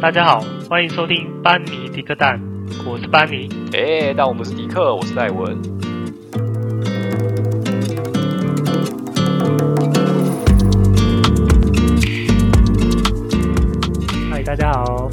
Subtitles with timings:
[0.00, 2.40] 大家好，欢迎收听班尼迪克蛋，
[2.86, 3.50] 我是班尼。
[3.74, 5.54] 哎，但我不是迪克，我是戴文。
[14.30, 15.10] 嗨，大家好。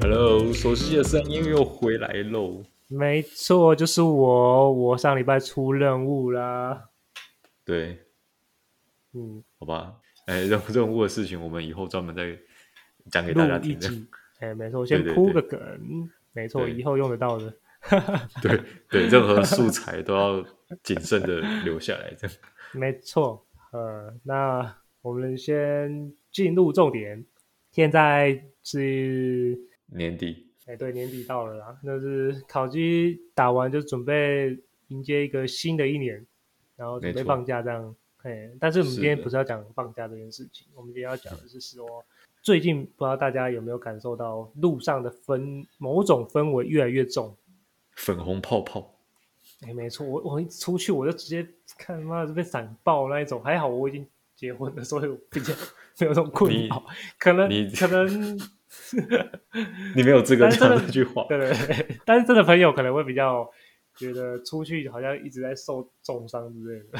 [0.00, 2.62] Hello，熟悉的声音又回来喽。
[2.86, 4.72] 没错，就是我。
[4.72, 6.84] 我上礼拜出任务啦。
[7.64, 7.98] 对。
[9.14, 9.94] 嗯，好吧。
[10.26, 12.38] 哎，任任务的事情，我们以后专门再。
[13.10, 13.74] 讲给大家听。
[14.38, 16.10] 哎，没错，我先铺个梗。
[16.32, 17.52] 没错，以后用得到的。
[18.42, 20.44] 对对，任何素材都要
[20.82, 22.36] 谨慎的留下来，这样。
[22.74, 27.24] 没错，呃，那我们先进入重点。
[27.72, 30.46] 现在是年底。
[30.66, 31.78] 哎，对，年底到了啦。
[31.82, 34.56] 那是烤鸡打完，就准备
[34.88, 36.24] 迎接一个新的一年，
[36.76, 37.96] 然后准备放假这样。
[38.22, 42.04] 哎，但是我们今天不是要讲放假这件事情，我们今天要讲的是说。
[42.48, 47.36] 最近不知道大家有没有感受到路上的氛某种氛围越来越重，
[47.94, 48.94] 粉红泡泡。
[49.66, 51.46] 哎，没错，我我一出去我就直接
[51.76, 53.42] 看妈的被闪爆那一种。
[53.44, 55.52] 还好我已经结婚了，所以我比较
[56.00, 56.82] 没有这种困扰。
[57.18, 58.38] 可能你可能
[59.94, 61.26] 你没有资格讲这句话。
[61.28, 63.46] 对对对，但是真的朋友可能会比较
[63.94, 66.98] 觉得出去好像一直在受重伤之类的。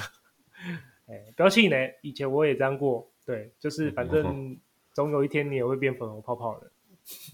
[1.07, 3.11] 哎，不要气馁，以前我也这样过。
[3.25, 4.55] 对，就是反正。
[4.99, 6.69] 嗯总有一天你也会变粉红泡泡的。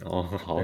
[0.05, 0.61] 哦，好。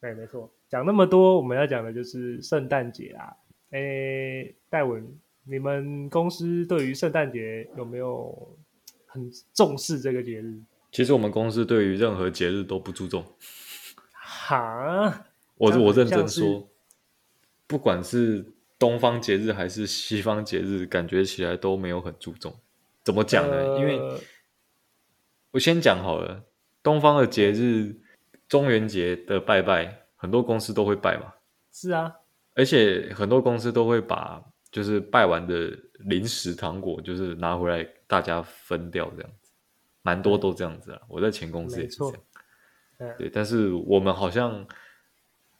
[0.00, 0.50] 对，没错。
[0.66, 3.36] 讲那么多，我们要讲的就是圣诞节啊。
[3.72, 5.06] 诶，戴文，
[5.44, 8.56] 你们公司对于圣诞节有没有
[9.06, 10.58] 很重视这个节日？
[10.90, 13.22] 其实我们公司对于任何节日都不注重。
[14.14, 15.26] 哈？
[15.58, 16.66] 我我认真说，
[17.66, 18.46] 不管是
[18.78, 22.54] 东方节日还是西方节日，感觉起来都没有很注重。
[23.04, 23.56] 怎么讲呢？
[23.56, 24.00] 呃、因为
[25.50, 26.44] 我先讲好了，
[26.82, 27.96] 东方的节日，
[28.46, 31.32] 中元节的拜拜，很多公司都会拜嘛。
[31.72, 32.14] 是啊，
[32.54, 35.70] 而且很多公司都会把就是拜完的
[36.00, 39.50] 零食糖果，就是拿回来大家分掉这样子，
[40.02, 41.00] 蛮多都这样子啊。
[41.08, 42.14] 我在前公司也是这样。
[42.98, 44.66] 对，对，但是我们好像，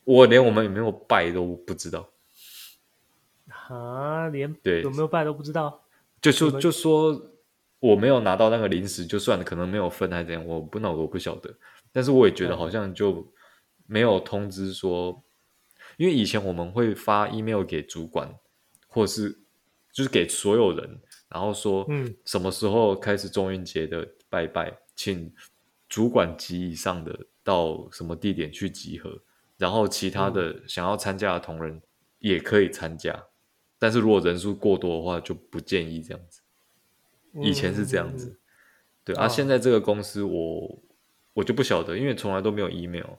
[0.04, 2.10] 我连我们有没有拜都不知道。
[3.68, 5.82] 啊，连对有没有拜都不知道？
[6.20, 7.32] 就说就说。
[7.80, 11.54] 我没有拿到那个零食就算了，可能没有分还是怎样，我不那我不晓得。
[11.92, 13.32] 但是我也觉得好像就
[13.86, 15.22] 没有通知说，
[15.96, 18.34] 因为以前我们会发 email 给主管，
[18.88, 19.38] 或是
[19.92, 25.32] 就是给所有人，然后说，嗯，什么时候开始中元节的拜拜，请
[25.88, 29.22] 主管级以上的到什么地点去集合，
[29.56, 31.80] 然后其他的想要参加的同仁
[32.18, 33.24] 也可以参加，
[33.78, 36.42] 但是如果人数过多的话，就不建议这样子。
[37.34, 38.38] 以前是这样子，嗯、
[39.04, 40.82] 对、哦、啊，现在这个公司我
[41.34, 43.16] 我就不晓得，因为从来都没有 email。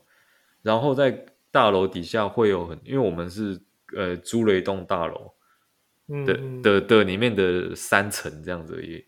[0.62, 3.62] 然后在大楼底下会有很，因为我们是
[3.96, 5.34] 呃租了一栋大楼
[6.08, 9.06] 的、嗯、的的，的里面的三层这样子也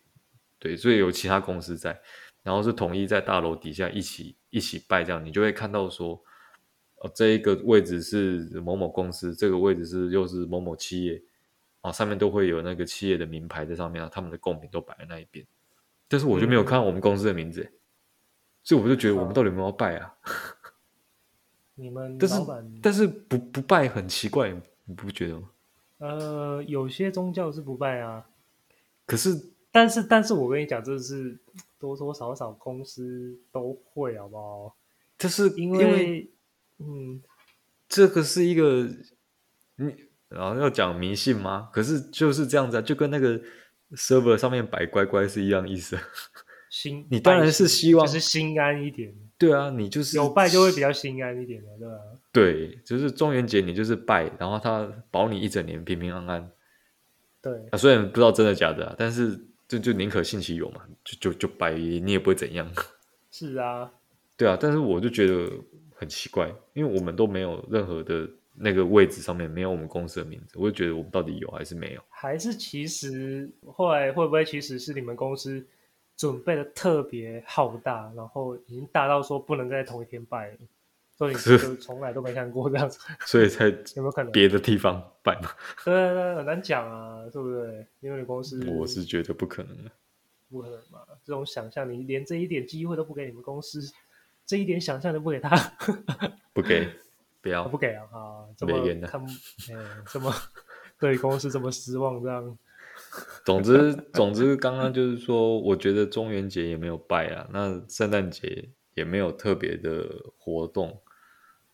[0.58, 2.00] 对，所以有其他公司在，
[2.44, 6.22] 然后是统一在大楼底下一起一起拜这样，你就会看到说，
[6.98, 11.22] 哦，这一个位置是某某公司，这个位置是又是某某企业。
[11.82, 15.46] 啊，上面都会有那个企业的名牌在上面啊，他们的贡品都摆在那一边，
[16.08, 17.74] 但是我就没有看到我们公司的名字，嗯、
[18.64, 20.16] 所以我就觉得我们到底有没有拜啊？
[21.76, 22.36] 你们但是
[22.84, 24.52] 但是不不拜很奇怪，
[24.86, 25.50] 你不觉得吗？
[25.98, 28.28] 呃，有些宗教是不拜啊，
[29.08, 31.40] 可是但是但是我跟你讲，这是
[31.80, 34.76] 多多少少公司都会，好不好？
[35.18, 36.32] 这是因为，因为
[36.78, 37.24] 嗯，
[37.90, 38.88] 这个是一个
[39.78, 40.11] 你。
[40.32, 41.70] 然后要讲迷信吗？
[41.74, 43.40] 可是就是这样子啊，就跟那个
[43.92, 45.98] server 上面摆乖乖是一样意思。
[46.70, 49.14] 心， 你当然是希望就是心安一点。
[49.38, 51.96] 对啊，你就是有拜就会比较心安一点的，对吧？
[52.32, 56.52] 对，就是中元节你就是拜，然后他保你一整年平平安安。
[57.42, 59.38] 对啊，虽然不知道真的假的啊，但是
[59.68, 62.72] 就就宁可信其有嘛，就就就拜，你也不会怎样。
[63.32, 63.92] 是啊，
[64.38, 65.52] 对啊，但是我就觉得
[65.96, 68.30] 很奇怪，因为我们都没有任何的。
[68.54, 72.02] 那个位置上面没有我们公司的名字，我就觉得我们到底有还是没有？
[72.10, 75.66] 还是其实后来会不会其实是你们公司
[76.18, 80.58] 准备的特别浩大，然后已经大到说不能在同一天拜了，
[81.18, 83.66] 所以就从来都没看过这样子， 所以才
[83.96, 85.50] 有没有可能别的地方拜嘛？
[85.84, 87.88] 对对对，很难讲啊，对不对？
[88.02, 89.92] 因为你公司我是觉得不可能的，
[90.50, 91.00] 不可能嘛？
[91.24, 93.82] 这种想象，你连这一点机会都不给你们公司，
[94.46, 95.56] 这一点想象都不给他，
[96.54, 96.88] 不给。
[97.42, 98.04] 不要，不给啊！
[98.12, 98.74] 啊，这么
[99.08, 100.32] 看，哎，这么
[101.00, 102.58] 对公司这么失望，这样。
[103.44, 107.48] 总之，总之，刚刚就是说，我觉得中元节也没有拜啊。
[107.52, 110.08] 那圣诞节也没有特别的
[110.38, 110.90] 活动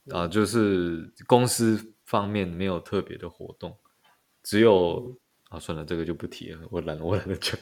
[0.09, 3.75] 啊、呃，就是公司方面没有特别的活动，
[4.41, 5.17] 只有
[5.49, 7.59] 啊，算了，这个就不提了，我懒，我懒得讲，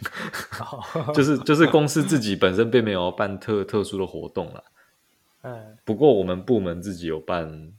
[1.13, 4.63] 就是就是公司自己本身并没有办特特殊的活动啦。
[5.41, 7.73] 嗯，不过我们部门自己有办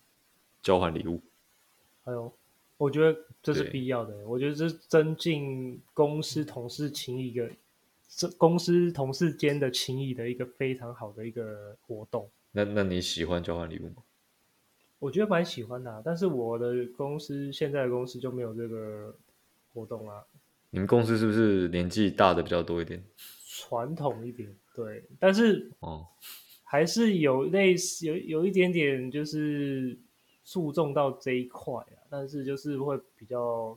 [0.67, 1.23] 交换礼物，
[2.03, 2.33] 哎呦，
[2.77, 7.49] 我觉得这是必要的，我觉得这是增进公司同事情谊的。
[8.09, 12.29] 这公司同事间的情谊的一个非常好的一个活动。
[12.51, 14.03] 那那你喜欢交换礼物吗？
[14.99, 19.17] 我觉得蛮喜欢的啊，但是我的公司现在的公司就没有这个
[19.73, 20.25] 活动啊。
[20.71, 23.01] 你们公司是不是年纪大的比较多一点？
[23.47, 26.09] 传统一点，对，但是哦，
[26.65, 29.97] 还是有类似有有一点点就是
[30.47, 33.77] 注重到这一块啊，但是就是会比较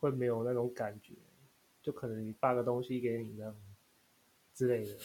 [0.00, 1.14] 会没有那种感觉。
[1.80, 3.56] 就可能你发个东西给你那样
[4.52, 4.96] 之类的，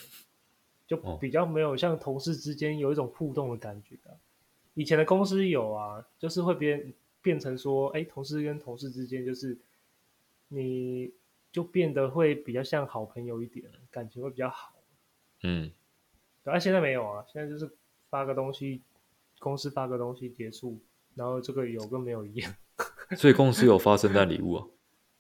[0.88, 4.18] 就比较没有像同事之间有一种互动的感觉啊。
[4.74, 6.92] 以前的公司有啊，就是会变
[7.22, 9.56] 变成说，哎，同事跟同事之间就是，
[10.48, 11.14] 你
[11.52, 14.74] 就变得会比较像好朋友一点，感情会比较好。
[15.44, 15.72] 嗯，
[16.44, 17.70] 对啊，现在没有啊，现在就是
[18.10, 18.82] 发个东西，
[19.42, 20.80] 公司发个东西结束，
[21.16, 22.54] 然后这个有跟没有一样。
[23.18, 24.68] 所以公司有发圣诞礼物啊。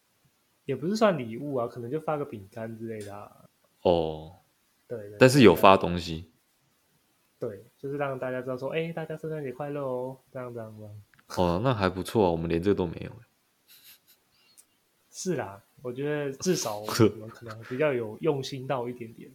[0.65, 3.50] 也不是算礼物啊，可能就发个饼干之类的啊。
[3.81, 4.35] 哦，
[4.88, 6.29] 对，对，但是有发东西。
[7.39, 11.01] 对，就是让大家知道说，哎，大家圣诞节快乐哦，这样这样这样。
[11.35, 13.12] 哦，那还不错啊，我们连这都没有。
[15.09, 19.31] 是啦，我觉得至少我们可能比较有用心到一点点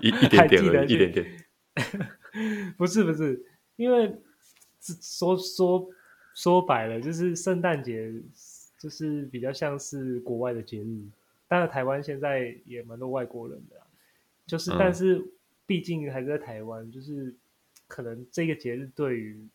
[0.00, 1.26] 一一点点，一点点。
[2.78, 3.44] 不是不是，
[3.76, 4.14] 因为
[4.80, 5.88] 说说
[6.34, 8.12] 说白了，就是圣诞节。
[8.80, 11.04] 就是比较像是国外的节日，
[11.46, 13.76] 当然台湾现在也蛮多外国人的，
[14.46, 15.22] 就是但是
[15.66, 17.34] 毕竟还是在台湾，嗯，就是
[17.86, 19.46] 可能这个节日对于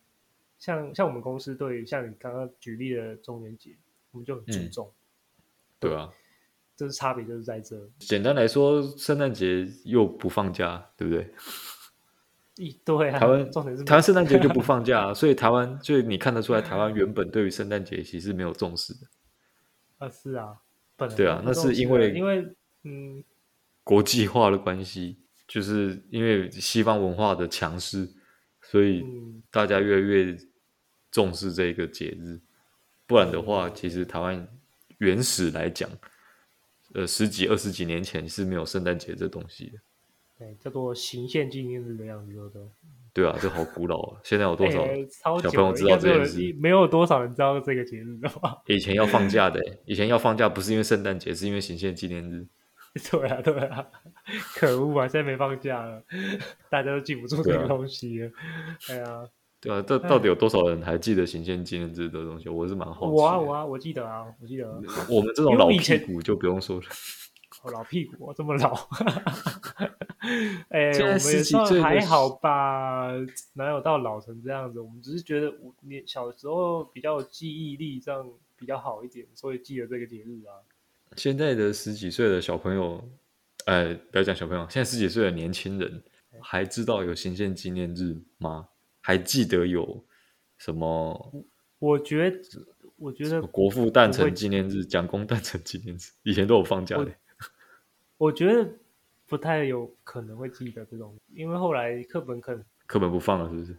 [0.60, 3.72] 像像我们公司对于像你刚刚举例的中元节，
[4.12, 5.42] 我们就很注重，嗯，
[5.80, 6.14] 对啊，
[6.78, 7.90] 就是差别就是在这。
[7.98, 11.34] 简单来说，圣诞节又不放假，对不对？
[12.86, 13.52] 对啊，台湾
[13.86, 19.00] 台湾圣诞节就不放假， 所以台湾就你看得出来，台湾原本对于圣诞节其实没有重视的。
[19.98, 20.58] 啊，是啊，
[21.16, 22.48] 对啊，那是因为因为
[22.84, 23.24] 嗯，
[23.84, 25.18] 国际化的关系，
[25.48, 28.10] 就是因为西方文化的强势，
[28.62, 29.04] 所以
[29.52, 30.38] 大家越来越
[31.12, 32.40] 重视这个节日。
[33.06, 34.48] 不然的话，其实台湾
[35.00, 35.90] 原始来讲，
[36.94, 39.80] 呃，十几二十几年前是没有圣诞节这东西的。
[40.38, 42.62] 对，叫做行宪纪念日的样子，对不对？
[43.14, 44.20] 对啊，这好古老啊！
[44.26, 44.86] 现在有多少
[45.40, 46.54] 小朋友知道这件事？
[46.60, 48.62] 没有多少人知道这个节日的话。
[48.68, 52.46] 以前要放假的，以前要放假不是因为圣诞节，是因为行宪纪念日。
[53.10, 53.88] 对啊，对啊，
[54.56, 55.08] 可恶啊！
[55.08, 56.04] 现在没放假了，
[56.70, 58.30] 大家都记不住这个东西了。
[58.86, 59.26] 对啊，
[59.62, 62.50] 对啊，这到底有多少人还记得行宪纪念日的东西？
[62.50, 63.14] 我是蛮好奇。
[63.14, 64.70] 我啊，我啊，我记得啊，我记得。
[65.10, 66.84] 我们这种老屁股就不用说了。
[67.66, 68.76] 哦、老屁股，这么老，
[70.70, 73.12] 哎、欸，我们也算还好吧，
[73.54, 74.80] 哪有到老成这样子？
[74.80, 80.62] 我们只是觉得我你小时候比较有记忆力，这样比较好一点，所以记得这个节日啊。
[81.18, 83.04] 现在的十几岁的小朋友，
[83.66, 86.04] 呃，不要讲小朋友，现在十几岁的年轻人
[86.42, 88.68] 还知道有行宪纪念日吗？
[89.02, 90.06] 还记得有
[90.60, 91.34] 什么？
[91.80, 92.40] 我觉得，
[92.98, 97.12] 我觉得国父诞辰纪念日、蒋公诞辰纪念日，以前都有放假的。
[98.18, 98.70] 我觉得
[99.28, 103.78] 不太有可能会记得这种，因为后来课本可能课本不放了，是不是？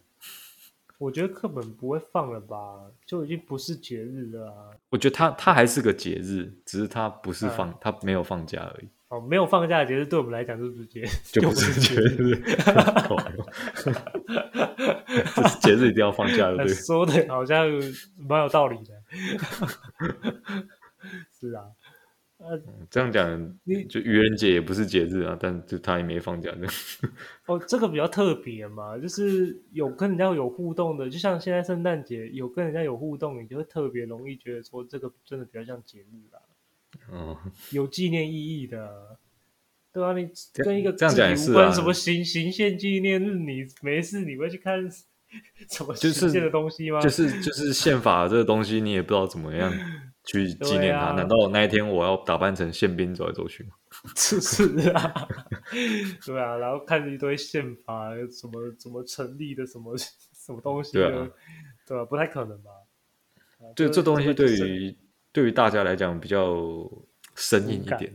[0.99, 2.57] 我觉得课本不会放了吧，
[3.05, 4.71] 就已经不是节日了啊。
[4.89, 8.89] 我觉得它它还是个节日，只是它不是放，它、啊、没有放假而已。
[9.09, 12.35] 哦，没有放假的节日对我们来讲就是节日，就不是节日。
[15.61, 16.69] 节日一定要放假的，对。
[16.75, 17.69] 说的好像
[18.17, 18.95] 蛮有道理的。
[21.39, 21.67] 是啊。
[22.49, 26.67] 呃，这样讲，你就愚人节也不是节日啊，但就他也没放假的。
[27.47, 36.41] 哦，这个比较特别嘛，就是有跟人家有互动的，就像现在圣诞节有跟人家有互动，你就会特别容易觉得说这个真的比较像节日啦。
[37.11, 37.37] 哦，
[37.73, 39.19] 有纪念意义的，
[39.93, 40.29] 对啊，你
[40.63, 44.81] 跟一个这样讲无关什么行行宪纪念日，你没事你会去看
[45.69, 47.01] 什么行宪的东西吗？
[47.01, 49.73] 就是就是、就是、宪法这个东西，你也不知道怎么样。
[50.27, 51.13] 去纪念他？
[51.13, 53.71] 难道那一天我要打扮成宪兵走来走去吗？
[54.15, 55.29] 是 是啊，
[56.27, 61.29] 对啊，然后看一堆宪法，什么什么成立的，什么什么东西的，对啊，
[61.87, 62.71] 对啊，不太可能吧？
[63.75, 64.97] 对，这东西对于
[65.33, 66.91] 对于大家来讲比较
[67.35, 68.13] 生硬一点，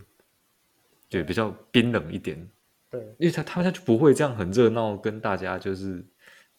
[1.10, 2.48] 对，比较冰冷一点，
[2.90, 6.06] 对，因为他他他就不会这样很热闹，跟大家就是。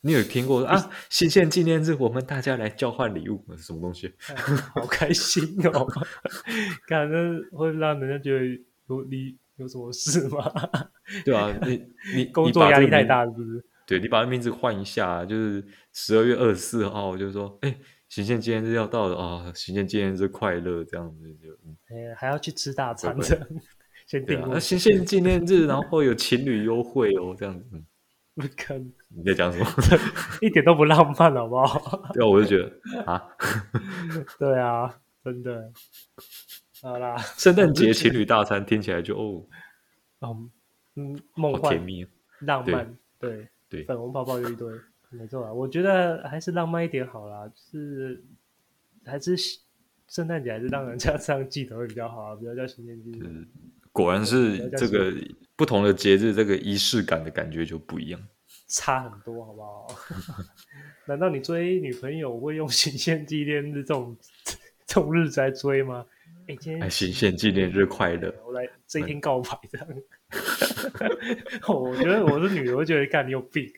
[0.03, 0.91] 你有听过 啊？
[1.09, 4.13] 新县纪念日，我们大家来交换礼物，是 什么东西？
[4.75, 5.87] 好开心哦！
[6.87, 7.17] 感觉
[7.57, 8.45] 会让人家觉得
[8.89, 10.53] 有你有什么事吗？
[11.25, 11.83] 对啊，你
[12.17, 13.65] 你工作压力太大是不是？
[13.87, 17.77] 对，你把名字换一下，就是十二月二十四号，就是说，哎，
[18.09, 19.53] 新县纪念日要到了啊！
[19.55, 21.49] 新县纪念日快乐，这样子就，
[21.95, 23.49] 哎，还要去吃大餐的，
[24.07, 24.41] 先定。
[24.49, 27.83] 那新县纪念日，然后有情侣优惠哦，这样子。
[28.35, 28.93] 不可能！
[29.09, 29.67] 你在讲什么？
[30.41, 32.11] 一点都不浪漫，好不好？
[32.13, 33.23] 对啊，我就觉得 啊，
[34.39, 35.71] 对啊，真的。
[36.81, 39.17] 好啦，圣诞节情侣大餐听起来就
[40.21, 40.49] 哦，
[40.97, 42.07] 嗯，梦幻、甜蜜、
[42.41, 44.73] 浪漫，对对，粉红泡泡就一堆，
[45.11, 45.53] 没错啊。
[45.53, 48.25] 我觉得还是浪漫一点好啦，就是
[49.05, 49.37] 还是
[50.09, 53.47] 圣诞节还是让人家 这样记得会比较好啊，不要叫新年纪念。
[53.93, 55.13] 果然是这个
[55.63, 58.21] 不同的节日，这个仪式感的感觉就不一样，
[58.67, 59.87] 差很多，好不好？
[61.07, 64.17] 难道你追女朋友会用行宪纪念日这种
[64.85, 66.05] 这种日子来追吗？
[66.49, 69.87] 哎，今天行宪纪念日快乐，我来这一天告白这样。
[71.73, 73.73] 我觉得我是女的，我觉得干你有病。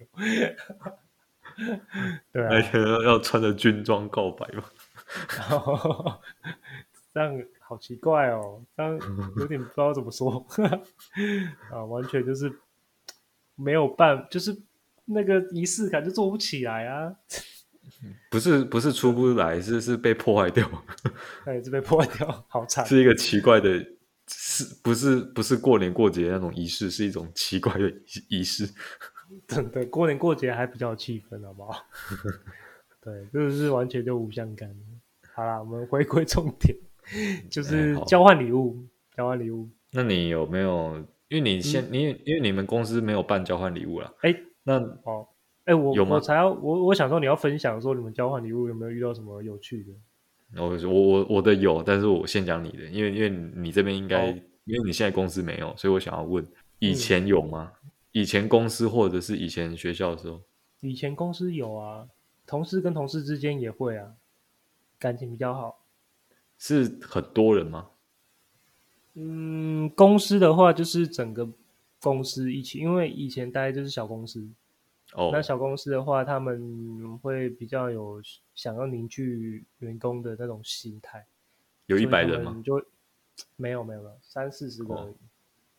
[2.32, 4.64] 对啊，那天要穿着军装告白吗？
[7.12, 7.44] 这样。
[7.66, 8.99] 好奇怪哦，刚
[9.38, 10.47] 有点不知道怎么说
[11.73, 12.52] 啊，完全就是
[13.56, 14.56] 没有办，就是
[15.06, 17.14] 那个仪式感就做不起来啊。
[18.30, 20.68] 不是不是出不来，是是被破坏掉。
[21.44, 22.85] 哎，是被破坏掉，好惨。
[22.87, 23.78] 是一个奇怪的，
[24.26, 27.92] 是不是不是过年过节那种仪式，是一种奇怪的
[28.28, 28.66] 仪式。
[29.47, 31.85] 真的，过年过节还比较有气氛，好不好？
[33.02, 34.75] 对，就是完全就无相干。
[35.35, 36.75] 好啦，我们回归重点。
[37.50, 38.84] 就是交换礼物，
[39.16, 39.68] 交换礼物。
[39.92, 41.04] 那你有没有？
[41.28, 44.14] 因为你先，你因为你们公司没有办交换礼物了。
[44.20, 45.26] 哎，那哦，
[45.64, 46.16] 哎，我有吗？
[46.16, 50.62] 我才要我我想说你要分享说你们交换礼物有没有遇到什么有趣的？
[50.62, 54.28] 我我我我的有，但是我先讲你的，因为因为你这边应该，
[54.64, 56.46] 因为你现在公司没有，所以我想要问，
[56.78, 57.73] 以前有吗？
[58.12, 60.40] 以前公司或者是以前学校的时候？
[60.80, 62.06] 以前公司有啊，
[62.46, 64.12] 同事跟同事之间也会啊，
[64.99, 65.83] 感情比较好。
[66.66, 67.90] 是很多人吗？
[69.12, 71.47] 嗯，公司的话就是整个
[72.00, 74.49] 公司一起，因为以前待就是小公司。
[75.12, 75.28] 哦。
[75.30, 78.18] 那小公司的话，他们会比较有
[78.54, 81.26] 想要凝聚员工的那种心态。
[81.85, 82.59] 有一百人吗？
[82.64, 82.83] 就
[83.56, 85.04] 没有没有没有三四十个人。
[85.04, 85.14] 哦。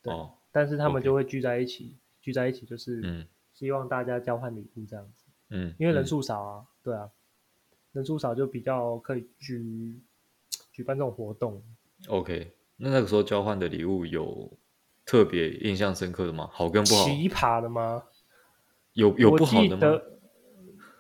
[0.04, 0.13] 对。
[0.13, 0.34] 哦。
[0.51, 3.25] 但是他们就会聚在一起，嗯、聚在一起就是
[3.56, 5.24] 希望大家交换礼物这样子。
[5.50, 5.74] 嗯。
[5.80, 7.10] 因为人数少啊，嗯、对啊，
[7.94, 10.00] 人数少就比较可以聚。
[10.75, 11.63] 举办这种活动
[12.10, 14.51] ，OK，那那个时候交换的礼物有
[15.05, 16.50] 特别印象深刻的吗？
[16.51, 17.05] 好跟不好？
[17.05, 18.03] 奇葩的吗？
[18.91, 20.01] 有有不好的吗？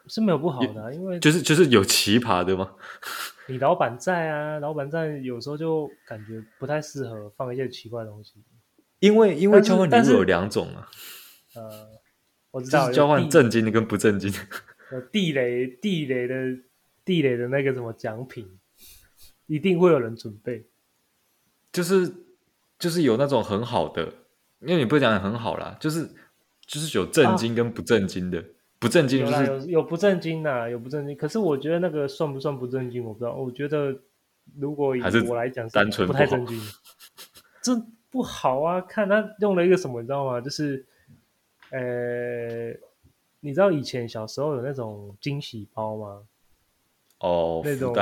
[0.07, 2.73] 是没有不好的、啊，因为就是就是有奇葩的吗？
[3.49, 8.35] 你老板在啊，老板在，有时候就感觉不太适合放一些奇怪的东西。
[8.99, 10.87] 因为因为交换礼物有两种啊，
[11.55, 11.89] 呃，
[12.51, 14.37] 我知道交换正经的跟不正经的，
[14.93, 16.35] 有地雷地雷的
[17.03, 18.57] 地雷的那个什么奖品。
[19.47, 20.65] 一定会有人准备，
[21.71, 22.11] 就是
[22.79, 24.13] 就是有那种很好的，
[24.59, 26.09] 因为你不讲很好啦，就是
[26.65, 28.45] 就是有正经跟不正经的，啊、
[28.79, 31.15] 不正经就是有有不正经呐，有不正经。
[31.15, 33.33] 可是我觉得那个算不算不正经，我不知道。
[33.33, 33.95] 我觉得
[34.57, 36.59] 如果以我来讲，是单纯不太正经，
[37.61, 38.81] 这不好啊！
[38.81, 40.41] 看他用了一个什么，你知道吗？
[40.41, 40.85] 就是
[41.69, 42.69] 呃，
[43.41, 46.21] 你知道以前小时候有那种惊喜包吗？
[47.19, 47.93] 哦，那种。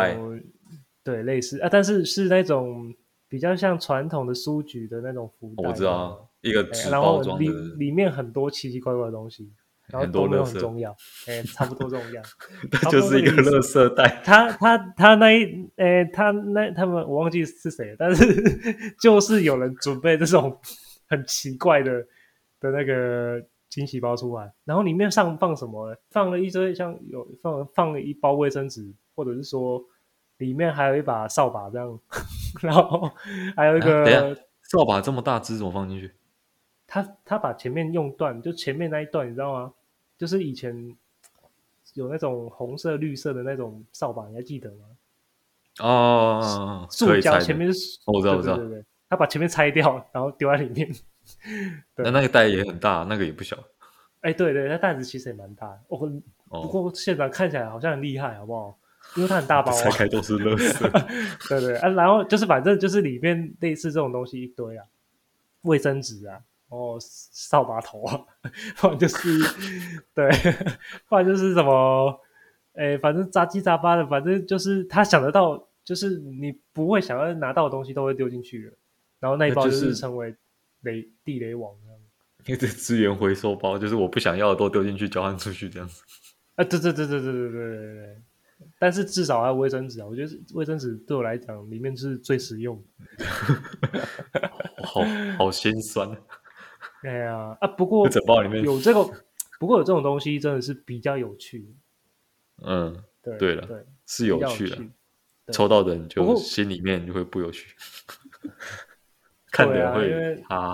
[1.04, 2.94] 对，类似啊，但是是那种
[3.28, 9.52] 比较像传统的书局的那种福袋，我知道一个纸包装的，里里面很多奇奇怪怪的东西，
[9.88, 10.96] 然后都没有很重要，
[11.28, 12.24] 哎，差不多这种样，
[12.72, 14.22] 它 就是一个垃圾袋。
[14.24, 18.26] 他他他那一，哎，他那他们我忘记是谁，但是
[19.02, 20.58] 就是有人准备这种
[21.10, 21.92] 很奇怪的
[22.62, 25.98] 的那个惊喜包出来，然后里面上放什么呢？
[26.12, 29.84] 放了一堆像有放放了一包卫生纸，或者是说。
[30.38, 32.00] 里面还有一把扫把，这样，
[32.62, 33.12] 然后
[33.56, 36.14] 还有一个扫把这么大只，怎么放进去？
[36.88, 39.74] 他他把前面用断，就前面那一段，你知道吗？
[40.18, 40.96] 就是以前
[41.94, 44.86] 有那种红色、绿色的那种扫把，你还记得吗？
[45.80, 50.92] 哦，塑胶前面是，我知道，我知道，对对对，他把前面拆掉，然后丢在里面。
[51.96, 53.58] 那那个袋也很大，那个也不小。
[54.22, 55.82] 哎，对对，那袋子其实也蛮大的。
[55.88, 58.78] 哦，不过现场看起来好像很厉害，好不好？
[59.16, 60.90] 因为它很大包，啊拆开都是垃圾。
[61.50, 64.86] 对对啊，然后就是反正就是里面类似这种东西一堆啊，
[65.62, 68.20] 卫生纸啊，哦扫把头啊，
[68.78, 69.28] 不然就是
[70.16, 70.30] 对，
[71.08, 72.20] 不然就是什么，
[72.74, 78.74] 哎，反正杂七杂八的，反正就是他想得到，就是你不会想要拿到的东西都会丢进去了，
[79.20, 80.36] 然后那一包就是成为
[80.82, 82.00] 雷、就是、地雷网这样。
[82.46, 86.02] 因为这资源回收包就是我不想要的都丢进去交换出去这样子。
[86.56, 88.22] 啊，对对对对对对对对对。
[88.80, 94.06] 但是至少还有卫生纸啊，我觉得卫生纸对我来讲里面是最实用的。
[94.84, 95.02] 好
[95.38, 96.10] 好心酸。
[97.04, 99.04] 哎呀啊，不过整包里面有这个，
[99.60, 101.76] 不过有这种东西真的是比较有趣。
[102.66, 104.78] 嗯，对对了，对，是有趣的。
[105.52, 107.76] 抽到的人就心里面就会不有趣。
[109.52, 110.74] 看的会啊，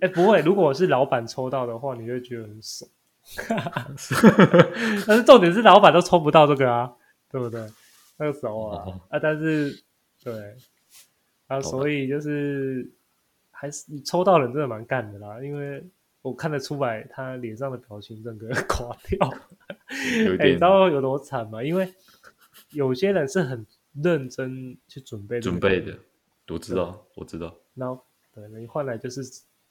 [0.00, 0.40] 哎，不会。
[0.40, 2.90] 如果是老板抽到的话，你会觉得很爽。
[5.06, 6.90] 但是重点是老板都抽不到这个啊，
[7.32, 7.66] 对不对？
[8.18, 9.82] 那个时候啊、哦、 啊，但是
[10.22, 10.54] 对
[11.48, 12.88] 啊，所以就是
[13.50, 15.82] 还是你抽到人真的蛮干的啦，因为
[16.20, 19.28] 我看得出来他脸上的表情整个 垮掉。
[20.38, 21.62] 哎，你知道有多惨吗？
[21.64, 21.92] 因为
[22.70, 25.98] 有些人是很认真去准备准备的，
[26.48, 27.56] 我知道，我知道。
[27.74, 29.22] 然后，对，你换来就是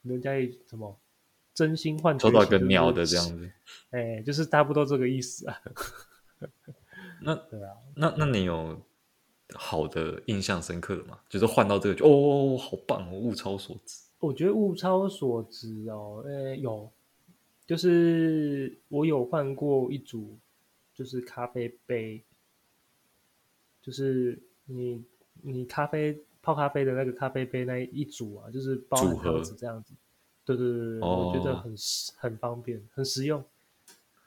[0.02, 1.00] 人家一什么
[1.54, 3.52] 真心换抽到一个鸟的这样子，
[3.92, 5.62] 哎，就是差不多这个意思啊。
[7.22, 8.80] 那对啊，那那你有
[9.54, 11.20] 好的印象深刻的吗？
[11.30, 14.02] 就是换到这个就哦，好棒哦，物超所值。
[14.20, 16.92] 我觉得物超所值哦，哎，有，
[17.66, 20.38] 就是我有换过一组，
[20.94, 22.24] 就是咖啡杯，
[23.82, 25.04] 就是你
[25.42, 26.20] 你咖啡。
[26.44, 29.94] 泡咖啡的那个咖啡杯那一组啊，就是包含盒子这样子，
[30.44, 31.76] 对对对对，哦、我觉得很
[32.18, 33.44] 很方便，很实用。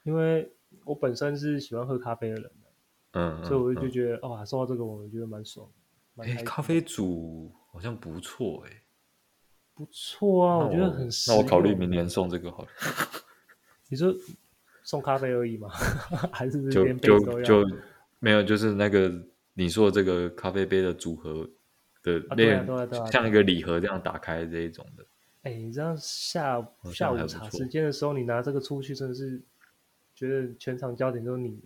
[0.03, 0.49] 因为
[0.85, 2.49] 我本身是喜欢喝咖啡的人，
[3.15, 5.65] 嗯，所以我就觉得、嗯、哇，收到这个我觉得蛮爽。
[6.17, 8.81] 哎、欸，咖啡组好像不错哎、欸，
[9.73, 11.39] 不错啊，我，我觉得很实用。
[11.39, 12.69] 那我考虑明年送这个好了。
[13.87, 14.13] 你说
[14.83, 15.69] 送咖啡而已吗？
[16.33, 17.65] 还是就就就
[18.19, 19.09] 没有，就是那个
[19.53, 21.49] 你说的这个咖啡杯的组合
[22.03, 22.19] 的。
[22.35, 22.61] 对，
[23.09, 25.05] 像一个礼盒这样打开这一种的。
[25.43, 29.41] 哎，你知道下下午茶时间的时候，你拿这个出去，真的是
[30.13, 31.57] 觉得全场焦点都是你。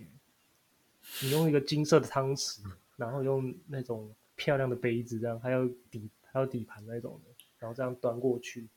[1.22, 2.60] 你用一个金色的汤匙，
[2.96, 8.68] 然后用那种漂亮的杯子，这样还有底还有底盘那种的，然后这样端过去。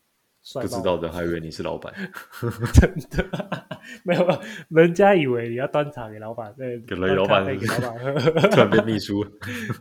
[0.55, 1.93] 不知道的还以为你是老板，
[2.75, 4.27] 真的 没有，
[4.67, 9.25] 人家以为你要端茶给老板，对，给了老板给老板喝， 突然变秘书，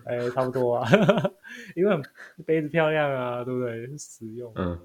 [0.07, 0.89] 哎、欸，差不多啊，
[1.75, 2.01] 因为
[2.47, 3.99] 杯子漂亮啊，对不对？
[3.99, 4.79] 实用，嗯，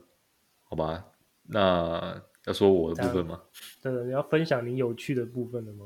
[0.64, 1.06] 好吧，
[1.44, 3.40] 那要说我的部分吗？
[3.80, 5.86] 对的，你要分享你有趣的部分了吗？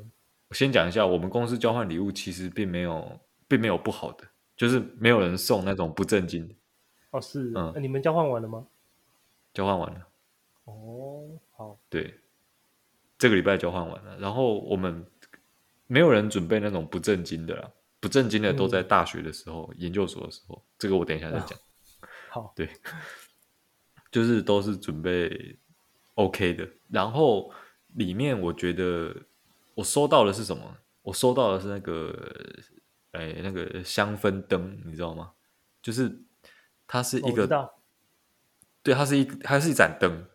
[0.51, 6.53] 我先讲一下，我们公司交换礼物其实并没有，并没有不好的，就是没有人送那种不正经的。
[7.11, 8.67] 哦，是，嗯，你们交换完了吗？
[9.53, 10.05] 交换完了，
[10.65, 12.19] 哦，好，对，
[13.17, 15.05] 这个礼拜交换完了，然后我们
[15.87, 21.57] 没有人准备那种不正经的啦，不正经的都在大学的时候、嗯、研究所的时候，这个我等一下再讲。
[22.29, 22.69] 好，对，
[24.11, 25.57] 就是都是准备
[26.15, 27.49] OK 的，然后
[27.93, 29.15] 里面我觉得
[29.81, 30.77] 我收到的是什么？
[31.01, 32.13] 我收到的是那个，
[33.11, 35.31] 哎，那个香氛灯，你知道吗？
[35.81, 36.21] 就是
[36.87, 37.47] 它是一个。
[38.83, 40.25] 对，它是一，它是一盏灯，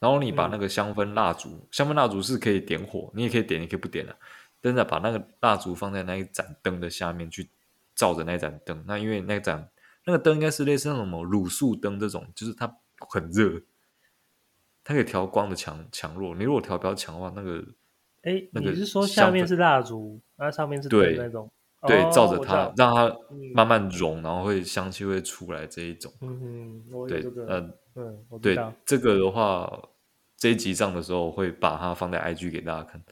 [0.00, 4.16] 然后你把那个香氛蜡烛，嗯、香氛蜡烛是可以点火，你也可以点，也可以不点的。
[4.60, 7.48] 真的把那个蜡烛放在那一盏灯的下面去
[7.94, 9.68] 照着那盏灯，那因为那盏
[10.04, 12.76] 那个灯应该是类似那种什么卤素灯这种，就是它
[13.08, 13.62] 很热，
[14.82, 16.34] 它可以调光的强强弱。
[16.34, 17.64] 你如果调比较强的话，那个
[18.22, 21.50] 哎，那个你是说下面是蜡烛，那上面是对那种？
[21.86, 23.12] 对，照着它，让它
[23.52, 26.12] 慢慢融，然后会香气会出来这一种。
[26.20, 27.60] 嗯对，呃，
[27.96, 28.56] 嗯，对，
[28.86, 29.88] 这个的话，
[30.36, 33.02] 这一集上的时候会把它放在 IG 给大家看，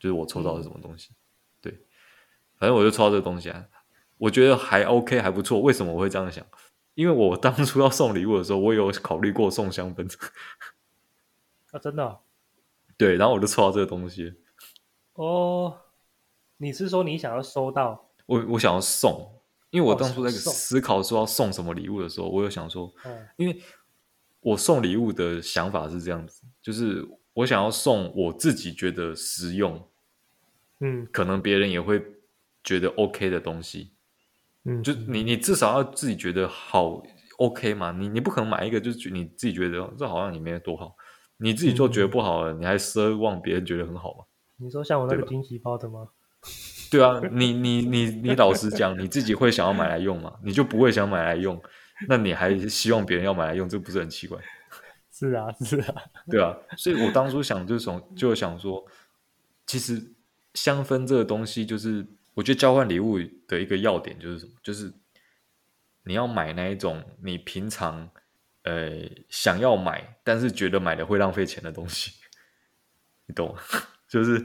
[0.00, 1.10] 就是我抽到的什么东西。
[1.60, 1.70] 对，
[2.56, 3.66] 反正我就抽到这个东西啊，
[4.16, 5.60] 我觉得还 OK，还不错。
[5.60, 6.42] 为什么我会这样想？
[6.94, 10.10] 因为我当初要送礼物的时候，我有考虑过送香氛。
[11.72, 12.20] 啊，真的？
[12.98, 14.34] 对，然后我就抽到这个东西。
[15.14, 15.78] 哦。
[16.60, 18.10] 你是说你想要收到？
[18.26, 23.62] 我我想要送，因为我当初在思考说要送什么礼物的时候，我有想说，嗯因为
[24.40, 29.88] 我送礼物的想法是这样子，就是我想要送我自己觉得实用，
[30.80, 32.04] 嗯，可能别人也会
[32.64, 33.92] 觉得 OK 的东西，
[34.64, 37.00] 嗯，就你你至少要自己觉得好
[37.36, 40.96] OK 嘛，你你不可能买一个就是你自己觉得这好像也没有多好，
[41.38, 44.24] 你自己就觉得不好了，你还奢望别人觉得很好吗？
[44.58, 46.08] 你说像我那个惊喜包的吗？
[46.90, 50.34] 对啊，你你你你老实讲，你自己会想要买来用吗？
[50.42, 51.60] 你就不会想买来用，
[52.08, 54.38] 那你还希望别人要买来用，这不是很奇怪？
[55.12, 55.94] 是啊，是啊，
[56.30, 58.84] 对啊，所以我当初想就从就想说，
[59.66, 60.12] 其实
[60.54, 64.92] 香氛这个东西，就是我觉得交换礼物的一个要点就是什么，就是
[66.04, 68.08] 你要买那一种你平常
[68.68, 72.12] 呃想要买，但是觉得买了会浪费钱的东西，
[73.26, 73.60] 你懂吗？
[74.08, 74.38] 就是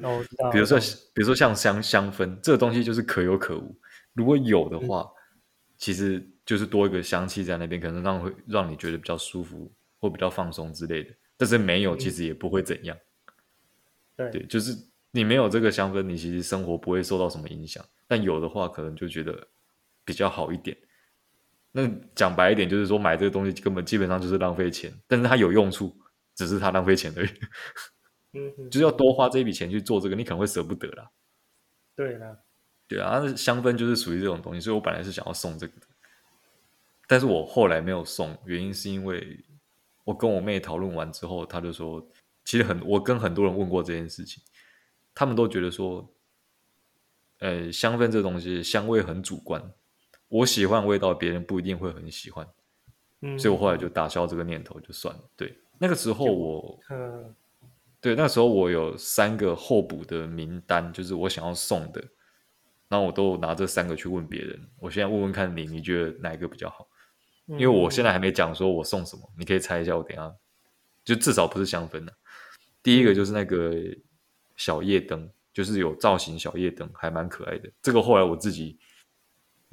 [0.51, 0.79] 比如说
[1.13, 3.75] 比如说像香香氛这个东西，就是可有可无，
[4.13, 5.11] 如果有的话，嗯、
[5.77, 9.71] 其实就是多一个香气在那边，可能让会让你觉得比较舒服。
[10.03, 12.97] 或比较放松之类的，但是没有其实也不会怎样。
[14.17, 14.77] 对，对，就是
[15.11, 17.81] 你没有这个香氛，你其实生活不会受到什么影响。
[18.05, 19.47] 但有的话，可能就觉得
[20.03, 20.77] 比较好一点。
[21.73, 25.93] 那讲白一点，就是说买这个东西根本基本上就是浪费钱，但是它有用处，
[26.33, 27.29] 只是它浪费钱而已。
[28.31, 31.11] 嗯，就是要多花这一笔钱去做这个，你可能会舍不得啦。
[31.95, 32.37] 对啦，
[32.87, 35.87] 对啊，香氛就是属于这种东西，所以我本来是想要送这个的，
[37.07, 39.43] 但是我后来没有送，原因是因为。
[40.05, 42.05] 我跟我妹讨论完之后，她就说
[42.43, 44.43] ：“其实很，我跟很多人问过这件事情，
[45.15, 46.13] 他们都觉得说，
[47.39, 49.71] 呃，香氛这东西香味很主观，
[50.33, 52.47] 我喜欢味道，别人不一定会很喜欢。
[53.21, 55.21] 嗯，所以我后来就打消这个念头，就算了。
[55.37, 57.35] 对，那个时候我，嗯，
[58.01, 62.03] 对，那个时候我有三个候补的名单，就是我想要送的，
[62.87, 64.59] 然后我都拿这三个去问别人。
[64.79, 66.87] 我现在问问看你，你觉得哪一个比较好？”
[67.45, 69.95] 因为我现在还没讲说我送什么，嗯、你可以猜一下。
[69.95, 70.33] 我等一下
[71.05, 72.13] 就至少不是香氛的。
[72.81, 73.75] 第一个就是那个
[74.55, 77.69] 小夜灯，就是有造型小夜灯，还蛮可爱的。
[77.81, 78.79] 这个后来我自己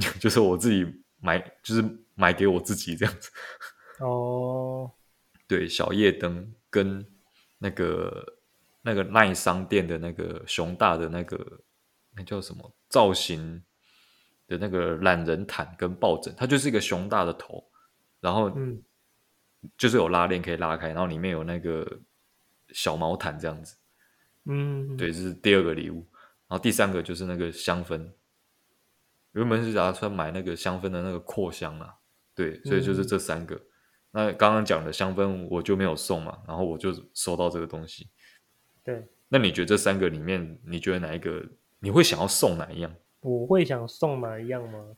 [0.18, 0.86] 就是我自己
[1.20, 1.84] 买，就是
[2.14, 3.30] 买给我自己这样子。
[4.00, 4.90] 哦，
[5.46, 7.06] 对，小夜灯跟
[7.58, 8.38] 那个
[8.82, 11.60] 那个耐商店的那个熊大的那个
[12.16, 13.62] 那叫什么造型？
[14.48, 17.64] 的那个懒人毯跟抱枕，它就是一个熊大的头，
[18.18, 18.82] 然后嗯
[19.78, 22.00] 就是有拉链可以拉开，然后里面有那个
[22.70, 23.76] 小毛毯这样子。
[24.46, 26.04] 嗯，对，这是第二个礼物。
[26.48, 28.10] 然后第三个就是那个香氛，
[29.32, 31.96] 原本是打算买那个香氛的那个扩香啊。
[32.34, 33.54] 对，所以就是这三个。
[33.54, 33.66] 嗯、
[34.12, 38.08] 那刚刚讲的香氛我就没有送嘛，然后我就收到这个东西。
[38.82, 41.44] 对，那你觉得这三个里面，你觉得哪一个
[41.80, 42.94] 你会想要送哪一样？
[43.20, 44.96] 我会想送哪一样吗？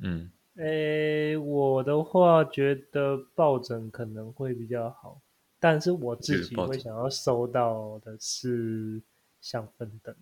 [0.00, 5.20] 嗯，诶，我的话觉得抱枕可能会比较好，
[5.60, 9.00] 但是我自己会想要收到的是
[9.40, 10.12] 香氛灯。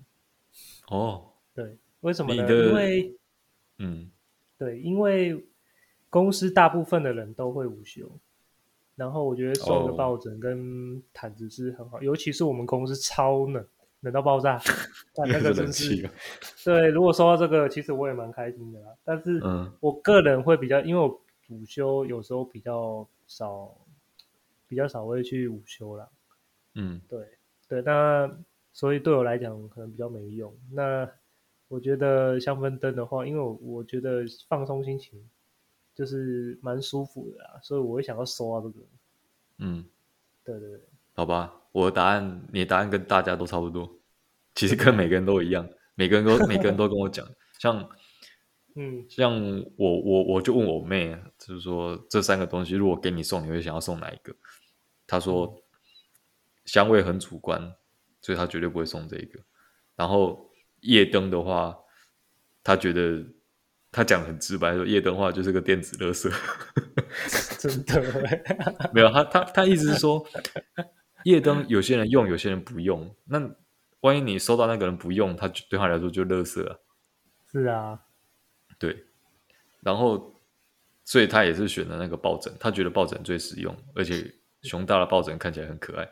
[0.89, 2.47] 哦，对，为什么呢？
[2.47, 3.17] 因为，
[3.81, 4.09] 嗯，
[4.57, 5.45] 对，因为
[6.09, 8.09] 公司大部分的人都会午休，
[8.95, 13.67] 然后我觉得送个抱枕跟毯子是很好，哦、尤其是我们公司超冷。
[14.03, 14.59] 冷到爆炸，
[15.15, 16.09] 但那个真是
[16.65, 16.89] 对。
[16.89, 18.87] 如果收到这个，其实我也蛮开心的啦。
[19.05, 19.39] 但是，
[19.79, 21.09] 我个人会比较，因为我
[21.51, 23.77] 午休有时候比较少，
[24.67, 26.09] 比较少会去午休啦。
[26.77, 27.29] 嗯，对
[27.69, 27.83] 对。
[27.83, 28.35] 那
[28.73, 30.51] 所以对我来讲可能比较没用。
[30.73, 31.07] 那
[31.71, 35.19] 我觉得香氛灯的话，因为我我觉得放松心情
[35.95, 38.87] 就是蛮舒服的啊，所以我会想要收啊这个。
[39.59, 39.85] 嗯，
[40.45, 40.81] 对对对。
[41.15, 41.57] 好吧。
[41.73, 43.89] 我的答案，你的答案跟大家都差不多，
[44.57, 47.25] 其实跟每个人都一样，每个人都每个人都跟我讲，
[47.61, 47.89] 像，
[48.75, 49.33] 嗯，像
[49.77, 54.35] 我我我就问我妹，就是说这三个东西如果给你送，你会想要送哪一个？
[55.07, 55.63] 她说
[56.65, 57.73] 香味很主观，
[58.21, 59.39] 所以她绝对不会送这个。
[59.95, 60.50] 然后
[60.83, 61.77] 夜灯的话，
[62.63, 63.25] 他觉得
[63.93, 66.31] 他讲得很直白，说夜灯的话就是个电子垃圾，
[67.59, 70.27] 真的没有，他他他意思是说。
[71.25, 73.15] 夜灯有些人用，有些人不用。
[73.27, 73.39] 那
[74.01, 76.81] 万一你收到那个人不用，他对他来说就垃圾了。
[77.53, 78.01] 是啊，
[78.79, 79.05] 对。
[79.83, 80.41] 然后，
[81.05, 86.09] 所以他也是选了那个抱枕，他觉得抱枕最实用，而且熊大的抱枕看起来很可爱。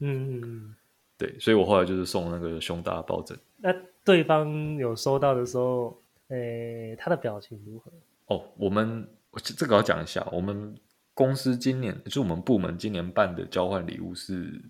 [0.00, 0.76] 嗯嗯嗯，
[1.18, 1.38] 对。
[1.38, 3.38] 所以我后来就是送那个胸大抱枕。
[3.58, 3.74] 那
[4.04, 7.90] 对方有收到的时候，诶，他的表情如何？
[8.26, 10.76] 哦，我们这个要讲一下，我们。
[11.16, 14.62] 公司今年就是我们部门今年办的交换礼物是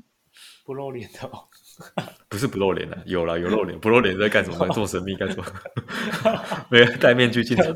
[0.64, 1.42] 不露脸的，哦，
[2.30, 4.59] 不是不露脸的，有啦有露脸，不露脸在干什么？
[4.72, 5.44] 这么神秘干什么？
[6.70, 7.74] 没有戴面具进场，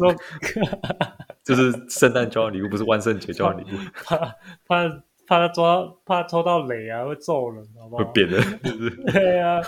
[1.43, 4.17] 就是圣诞交换礼物，不是万圣节交换礼物，怕
[4.69, 8.03] 怕怕他抓，怕抽到雷啊，会揍人，好不好？
[8.03, 8.91] 会扁人，是不是？
[9.13, 9.61] 对啊，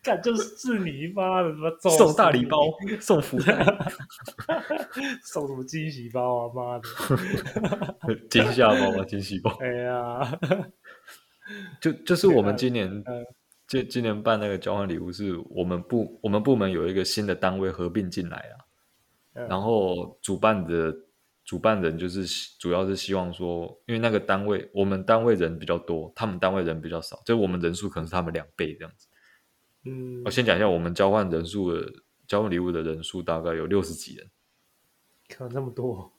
[0.00, 2.58] 干就是是你妈的，什么揍送大礼包，
[3.00, 3.52] 送福袋，
[5.24, 6.52] 送什么惊喜包啊？
[6.54, 9.04] 妈的， 惊吓包吗？
[9.04, 9.50] 惊喜包？
[9.58, 10.38] 哎呀，
[11.80, 12.88] 就就是我们今年，
[13.66, 20.94] 今今年办那个交换礼物，是我们部我们部门有一个新的单位合并进来啊，然后主办的
[21.46, 22.26] 主办人就是
[22.58, 29.06] 主要是希望说，因为那个单位我们单位人比较多，他们单位人比较少，就我们人数可能是他们两倍这样子。
[29.84, 31.88] 嗯，我先讲一下，我们交换人数的
[32.26, 34.28] 交换礼物的人数大概有六十几人，
[35.30, 36.12] 可能这么多？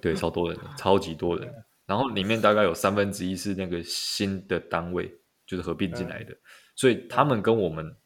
[0.00, 1.52] 对，超多人，超级多人。
[1.84, 5.12] 然后里面大概有三分之一是那个新的单位，
[5.44, 6.32] 就是合并进来的，
[6.76, 7.96] 所以他们跟我们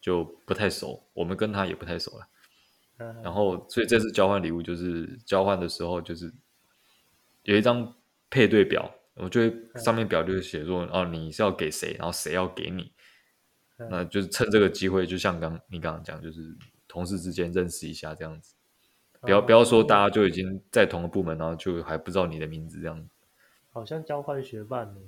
[0.00, 2.28] 就不太熟，我们跟他也不太熟了。
[2.96, 6.32] 然后，所以这次交换礼物就是交换的时候，就是
[7.42, 7.94] 有一张
[8.30, 12.92] 配对表，我觉得上面表就是写说，哦，你是要给谁，然后谁要给你。
[13.90, 18.54] 那就是趁这个机会，就像刚你刚刚讲，就是同事之间认识一下这样子，
[19.20, 23.08] 不要不要说大家就已经在同个部门，然后就还不知道你的名字这样子。
[23.72, 25.00] 好像交换学伴呢，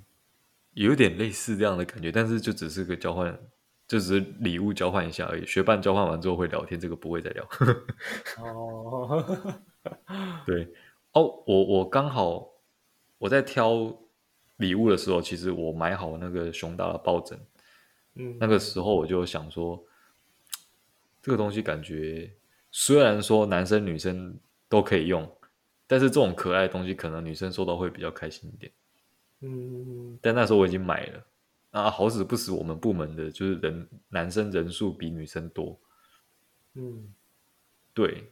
[0.73, 3.39] 有点类似这样的感觉，但是就只是个交换，
[3.87, 5.45] 就只是礼物交换一下而已。
[5.45, 7.47] 学伴交换完之后会聊天，这个不会再聊。
[8.43, 9.41] 哦，
[10.45, 10.67] 对
[11.13, 12.49] 哦，我我刚好
[13.17, 13.97] 我在挑
[14.57, 17.39] 礼物的时候，其实我买好那个熊大的抱枕。
[18.15, 19.81] 嗯，那个时候我就想说，
[21.21, 22.29] 这个东西感觉
[22.71, 25.31] 虽然说男生女生都可以用，
[25.85, 28.71] 但是这种可爱的东西可能女生收到会比较开心一点。
[29.41, 31.23] 嗯，但那时候我已经买了，
[31.77, 35.79] 啊，好死不死我们部门的就是人男生人数比女生多。
[36.73, 37.13] 嗯，
[37.93, 38.31] 对，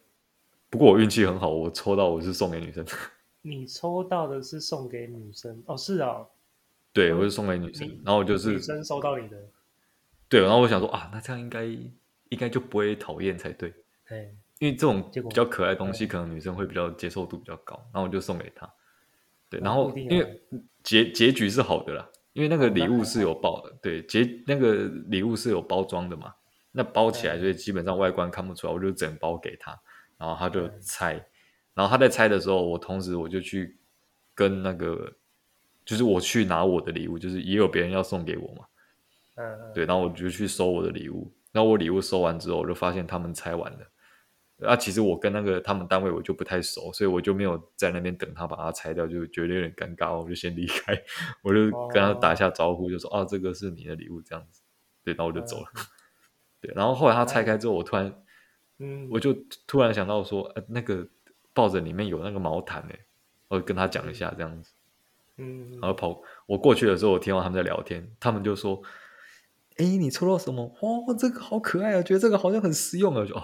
[0.69, 2.85] 不过我运气很好，我抽到我是送给女生。
[3.41, 5.63] 你抽到的是送给女生？
[5.67, 6.25] 哦，是啊，
[6.91, 9.37] 对，我是送给女生，然后就是女生收到你的。
[10.27, 13.71] 对，然后我想说啊，那这样应该应该就不会讨厌才对。
[14.07, 18.67] 对，因为这种比较可爱的东西，可能女生会比较接受度比较高，然后我就送给她。
[19.49, 20.41] 对，然后因为
[20.81, 26.33] 结结局是好的啦，因为那个礼物是有包的，对，结那个礼物是有包装的嘛，
[26.73, 29.71] 那包起来所以基本上外观看不出来，我就整包给他，
[30.17, 31.13] 然后他就拆，
[31.73, 33.77] 然后他在拆的时候，我同时我就去
[34.33, 35.09] 跟那个，
[35.85, 38.65] 就是我去拿我的礼物，就是也有别人要送给我嘛。
[39.35, 43.79] 嗯，对，然后我就去收我的礼物，然后我礼物收完之后，我就发现他们拆完了。
[44.61, 50.97] 啊，其实我跟那个他们单位我就不太熟，所以我就没有在那边等他把它拆掉，就觉得有点尴尬，我就先离开，
[51.41, 54.61] 我就跟他打一下招呼，就说：“哦，啊，这个是你的礼物，这样子。”
[55.03, 55.67] 对，然后我就走了。
[55.75, 55.83] 嗯，
[56.61, 58.23] 对，然后后来他拆开之后，我突然，
[58.79, 59.35] 嗯，我就
[59.67, 61.05] 突然想到说，呃，那个
[61.53, 62.99] 抱枕里面有那个毛毯诶，
[63.49, 64.71] 我就跟他讲一下这样子，
[65.37, 68.81] 嗯，然后跑我过去的时候，我听到他们在聊天，他们就说。
[69.77, 70.65] 哎，你抽到什么？
[70.81, 72.01] 哇，这个好可爱啊！
[72.01, 73.43] 觉得这个好像很实用啊，就哦，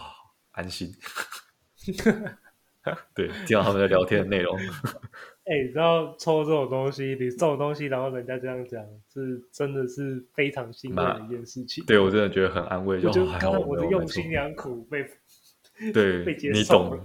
[0.51, 0.91] 安心。
[3.13, 4.57] 对，听到他们在聊天的内容。
[5.45, 11.83] 哎，你知道抽这种东西，你这种东西，然后人家这样讲，是真的是非常欣慰的一件事情。
[11.85, 15.05] 对，我真的觉得很安慰，就还好我的用心良苦被
[15.93, 16.59] 对被接受。
[16.59, 17.01] 你懂，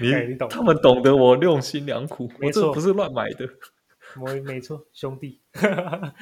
[0.00, 3.48] 你你懂，他们懂得我用心良苦，我这不是乱买的。
[4.20, 5.40] 我没错，兄弟。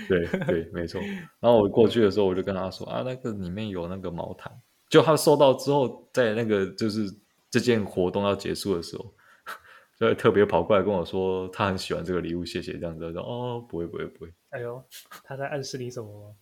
[0.09, 1.01] 对对，没错。
[1.41, 4.53] 然后我过去的时候，我就跟他说啊，那个里面有那个毛毯。
[4.89, 7.09] 就他收到之后，在那个就是
[7.51, 9.15] 这件活动要结束的时候，
[9.99, 13.13] 就特别跑过来跟我说，他很喜欢这个礼物，谢谢这样子。
[13.13, 14.33] 说哦，不会不会不会。
[14.51, 14.83] 哎呦，
[15.25, 16.35] 他在暗示你什么吗？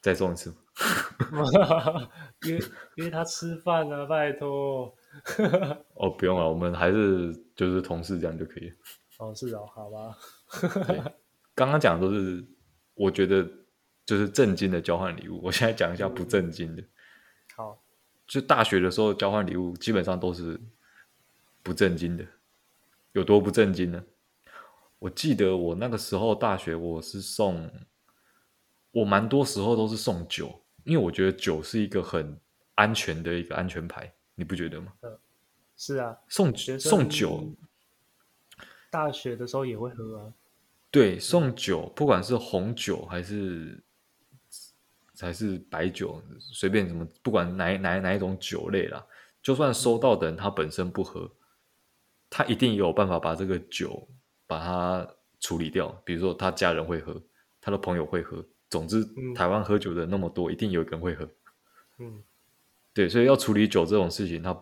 [0.00, 0.54] 再送一次。
[2.46, 2.64] 因为
[2.96, 4.94] 因为他吃饭了，拜托。
[5.96, 8.72] 哦，不用了，我们还是就是同事这样就可以。
[9.18, 10.16] 哦，是哦，好吧。
[11.54, 12.42] 刚刚讲的都是
[12.94, 13.46] 我觉得
[14.06, 16.82] 就是正经的交换礼物，我现在讲一下不正经的。
[16.82, 16.88] 好，
[18.30, 20.56] 就大学的时候交换礼物基本上都是
[21.64, 22.24] 不正经的，
[23.10, 24.04] 有多不正经呢？
[25.00, 27.68] 我记得我那个时候大学我是送，
[28.92, 32.38] 我蛮多时候都是送酒，因为我觉得酒是一个很
[32.76, 34.92] 安全的一个安全牌，你不觉得吗？
[35.76, 37.52] 是啊，送送酒。
[38.90, 40.32] 大学的时候也会喝啊，
[40.92, 43.82] 对，送酒，不管是红酒还是
[45.20, 49.04] 还是白酒，随便什么，不管哪哪哪一种酒类啦，
[49.42, 51.30] 就算收到的人他本身不喝，
[52.28, 54.08] 他一定有办法把这个酒
[54.46, 55.06] 把它
[55.40, 55.88] 处理掉。
[56.04, 57.20] 比如说他家人会喝，
[57.60, 59.04] 他的朋友会喝，总之
[59.34, 61.28] 台湾喝酒的那么多，一定有一个人会喝。
[61.98, 62.22] 嗯，
[62.94, 64.52] 对，所以要处理酒这种事情，它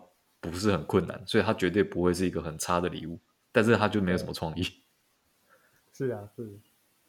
[0.41, 3.19] 不是很困难，所以它绝对不会是一个很差的礼物。
[3.51, 4.63] 但是它就没有什么创意，
[5.91, 6.59] 是啊，是，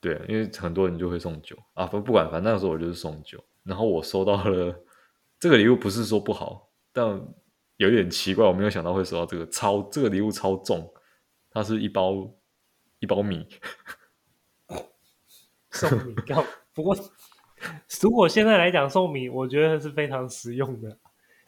[0.01, 1.57] 对，因为很多人就会送酒。
[1.75, 4.75] 啊，不不管，反正那个时候我就是送酒，然后我收到了
[5.39, 7.07] 这个礼物，不是说不好，但
[7.77, 10.91] 有点奇怪，我没有想到会收到这个超这个礼物超重，
[11.51, 12.31] 它是一包
[12.99, 13.47] 一包米，
[15.71, 16.97] 送米糕，不过
[18.03, 20.99] 如果现在来讲送米，我觉得是非常实用的，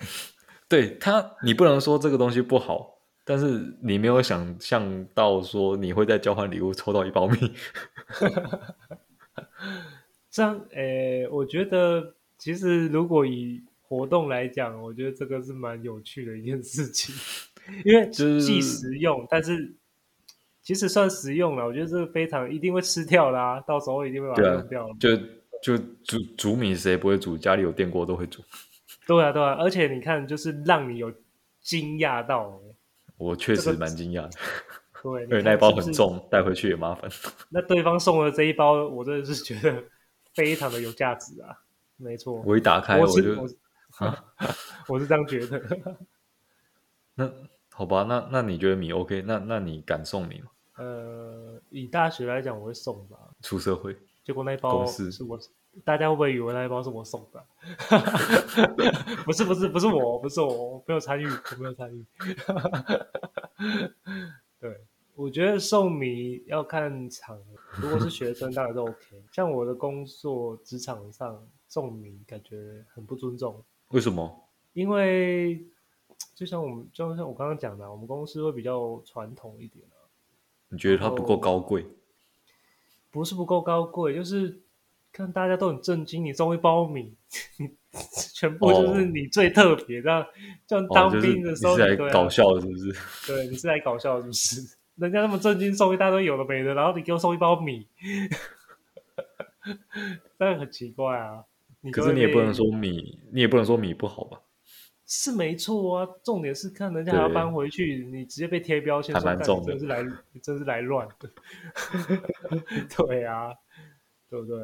[0.69, 3.02] 对它，你不能说这个东西不好。
[3.25, 7.37] 但是你没有想象到说你会在交换礼物抽到一包米。
[10.31, 17.15] 这样，诶、欸，我觉得其实如果以活动来讲，我觉得这个是蛮有趣的一件事情，
[17.85, 19.75] 因为既实用，就是、但是
[20.63, 21.67] 其实算实用了。
[21.67, 24.95] 我觉得这个非常一定会吃掉啦、啊，到时候一定会把它扔掉了。
[24.99, 25.15] 就
[25.63, 27.37] 就煮煮米，谁不会煮？
[27.37, 28.43] 家里有电锅都会煮。
[29.07, 31.13] 对啊，对啊，而且你看，就是让你有
[31.61, 32.59] 惊讶到。
[33.17, 34.31] 我确实蛮惊讶的。
[34.31, 34.39] 这
[35.09, 37.11] 个、对，因为那一包很重，带回去也麻烦。
[37.51, 39.83] 那对方送的这一包，我真的是觉得
[40.35, 41.57] 非常的有价值啊！
[41.97, 43.49] 没错，我一打开我就。
[44.89, 45.61] 我是这样觉得。
[47.15, 47.31] 那
[47.71, 49.23] 好吧，那那你觉得米 OK？
[49.23, 50.51] 那那你敢送你吗？
[50.79, 53.19] 呃，以大学来讲，我会送吧。
[53.43, 53.95] 出社会，
[54.25, 55.39] 结果那一包是我，
[55.85, 57.45] 大家会不会以为那一包是我送的？
[59.25, 62.05] 不是不是不是我，不是我，我没有参与，我没有参与。
[64.61, 64.81] 对，
[65.15, 67.45] 我觉得送米要看场合，
[67.81, 69.23] 如果是学生当然都 OK。
[69.33, 73.63] 像我的工作职场上送米，感觉很不尊重。
[73.89, 74.45] 为什么？
[74.75, 75.65] 因为
[76.35, 79.85] 就像我们，就像我刚刚讲的，我们公司会比较传统一点。
[80.69, 81.87] 你觉得它不够高贵？
[83.11, 84.63] 不是不够高贵，就是
[85.13, 87.15] 看大家都很震惊，你送一包米，
[87.59, 87.69] 你
[88.33, 90.27] 全部就是你最特别的，
[90.67, 92.93] 像、哦、当兵的时候，哦就是、你是来搞笑是不是？
[93.31, 94.77] 对，你是来搞笑是不是？
[94.97, 97.87] 人家那么震惊，送一大堆有的没的，然后你给我送一包米，
[100.39, 101.45] 这很奇怪啊。
[101.93, 104.41] 可是你也不能说米，你也不能说米不好吧？
[105.05, 110.07] 是没错啊，重点是看人家还要搬回去，你直接被贴标签，还蛮重的，真是来，
[110.43, 111.31] 真是来乱的。
[112.97, 113.53] 对啊，
[114.31, 114.59] 对不对？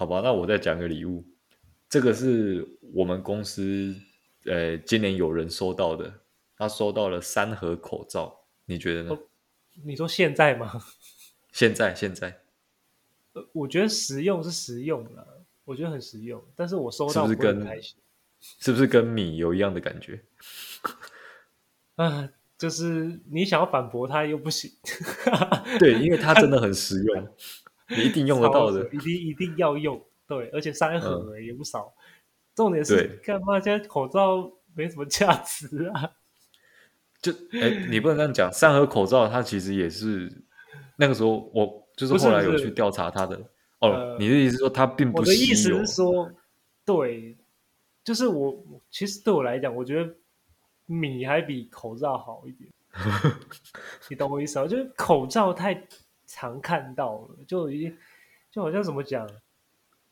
[0.00, 1.22] 好吧，那我再讲个礼物，
[1.86, 3.94] 这个是我们公司
[4.46, 6.10] 呃今年有人收到的，
[6.56, 9.18] 他收到了三盒口罩，你觉得呢？
[9.84, 10.82] 你说现在吗？
[11.52, 12.40] 现在，现在。
[13.34, 15.44] 呃，我觉得实用是实用了。
[15.66, 17.94] 我觉得很实用，但是我收到是不是很开心。
[18.40, 20.18] 是不是跟米有一样的感觉？
[21.96, 24.72] 啊，就是你想要反驳他又不行。
[25.78, 27.28] 对，因为他真的很 实用，
[27.90, 30.00] 你一定用得到的，一定一定要用。
[30.26, 31.92] 对，而且三盒也不少。
[31.96, 32.02] 嗯、
[32.54, 36.12] 重点是，干嘛现在口罩没什么价值啊？
[37.20, 38.50] 就哎，你不能这样讲。
[38.52, 40.30] 三盒口罩，它其实也是
[40.96, 43.36] 那个时候，我就是后来有去调查它的。
[43.80, 45.18] 哦、呃，你的意思是说它并不？
[45.18, 46.30] 我的意思是说，
[46.84, 47.36] 对，
[48.04, 50.14] 就是我其实对我来讲，我觉得
[50.86, 52.70] 米还比口罩好一点。
[54.08, 54.66] 你懂我意思啊？
[54.66, 55.74] 就是口罩太
[56.30, 57.98] 常看到了，就已经
[58.52, 59.28] 就好像怎么讲，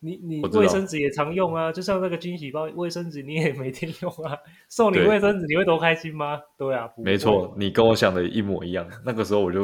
[0.00, 4.36] 你你卫生纸也常用啊，就像那个惊喜包卫生纸，你也每天用啊。
[4.68, 6.42] 送你卫生纸，你会多开心吗？
[6.56, 8.90] 对啊，没错，你跟我想的一模一样。
[9.04, 9.62] 那个时候我就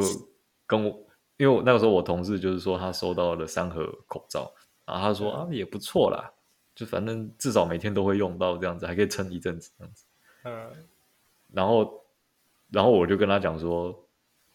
[0.65, 1.01] 跟我。
[1.37, 4.49] 因为我那个时候我同事就是说他收到了三盒口罩，
[4.85, 6.31] 然后他说啊也不错啦，
[6.73, 10.05] 就反正至少每天都会用到这样子，还可以撑一阵子这样子。
[10.45, 10.71] 嗯，
[11.51, 12.05] 然后
[12.71, 14.04] 然后我就跟他讲说，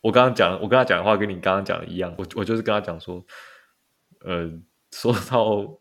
[0.00, 3.24] 我刚刚讲我跟他讲的话跟你刚刚讲的一样，我我就是跟他讲说，
[4.20, 4.50] 呃，
[4.92, 5.78] 说到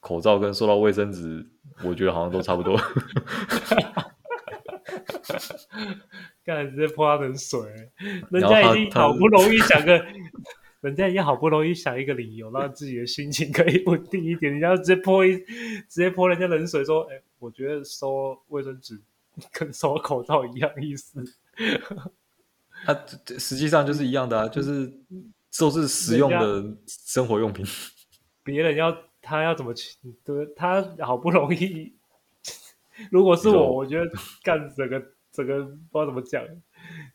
[0.00, 1.44] 口罩跟说到卫生纸，
[1.82, 2.78] 我觉得好像都差不多。
[6.44, 7.58] 干直接泼他冷水，
[8.30, 10.04] 人家已经好不容易想个，
[10.82, 15.38] 人家已经好不容易想一个理由，让自己的心情可以稳定一点，人家直接泼一，
[15.88, 19.00] 直接泼人家冷水，说：“哎、欸，我觉得收卫生纸
[19.52, 21.24] 跟收口罩一样意思。
[22.86, 24.92] 啊”他实际上就是一样的啊，就是
[25.58, 27.64] 都是实用的生活用品。
[28.44, 29.96] 别人要他要怎么去？
[30.24, 31.94] 对，他好不容易。
[33.10, 34.10] 如果是我，我觉得
[34.42, 35.02] 干整个。
[35.36, 36.40] 这个不知道怎么讲，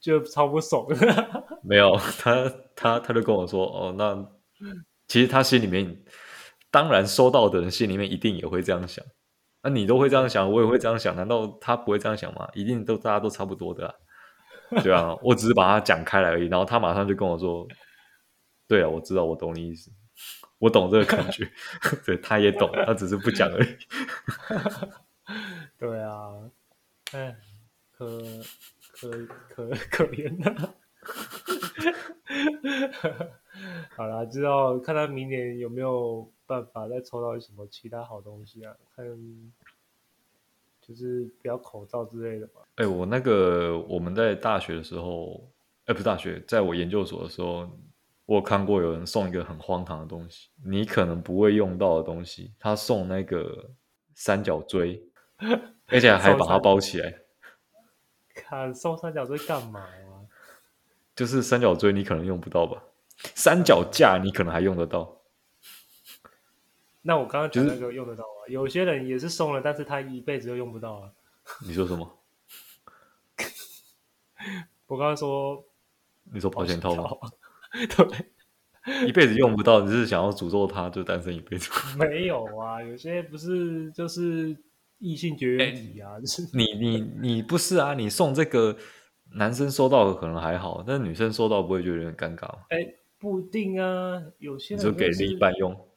[0.01, 0.85] 就超不爽。
[1.63, 4.29] 没有他，他他就跟我说：“哦，那
[5.07, 6.03] 其实他心里面，
[6.69, 9.05] 当然收到的人心里面一定也会这样想。
[9.63, 12.45] 那、啊、你都会这样想，我也会这样想，难道他不会这样想吗？
[12.53, 13.95] 一定都大家都差不多的、啊，
[14.83, 15.15] 对啊。
[15.21, 16.47] 我只是把它讲开来而已。
[16.47, 17.67] 然后他马上就跟我说
[18.67, 19.91] ：‘对啊，我知道，我懂你意思，
[20.59, 21.49] 我懂这个感觉。
[22.05, 23.77] ’对，他也懂，他只是不讲而已。
[25.77, 26.49] 对啊，
[27.13, 27.35] 哎。”
[27.99, 28.07] 可
[28.93, 29.09] 可
[29.49, 30.73] 可可怜的，
[33.97, 38.73] 好啦，知道看他明年有没有办法再抽到什么其他好东西啊？
[38.95, 39.05] 看
[40.89, 42.61] 就是不要口罩之类的吧。
[42.77, 45.47] 哎、欸，我那个我们在大学的时候，
[45.85, 47.69] 哎、欸，不是大学，在我研究所的时候，
[48.25, 53.69] 我有看过有人送一个很荒唐的东西，你可能不会用到的东西，他送那个
[54.15, 55.03] 三角锥，
[55.85, 57.13] 而且还把它包起来。
[58.33, 60.25] 看送三角锥干嘛啊？
[61.15, 62.81] 就是三角锥你可能用不到吧，
[63.35, 65.18] 三脚架你可能还用得到。
[67.01, 68.47] 那我刚刚讲那个用得到啊？
[68.47, 71.11] 有些人也是送了，但是他一辈子都用不到啊。
[71.65, 72.19] 你说什么？
[74.87, 75.63] 我刚刚说，
[76.31, 77.09] 你说保险套吗？
[77.95, 78.07] 对。
[79.05, 81.69] 一辈子用不到，你是想要诅咒他就单身一辈子？
[81.97, 84.55] 没有啊，有些不是就是
[84.97, 87.93] 异性绝缘体啊，欸、就是你你你不是啊？
[87.93, 88.75] 你送这个
[89.33, 92.59] 男生收到的可能还好，但是女生收到不会觉得有点尴尬吗？
[92.69, 95.88] 哎、欸，不一定啊，有些人、就是、就给另一半用，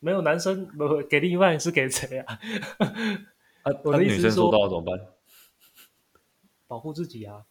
[0.00, 2.38] 没有男生不 给另一半是给谁啊？
[3.62, 5.06] 啊， 我的意思是说，女生收到怎么办？
[6.66, 7.44] 保护自己啊，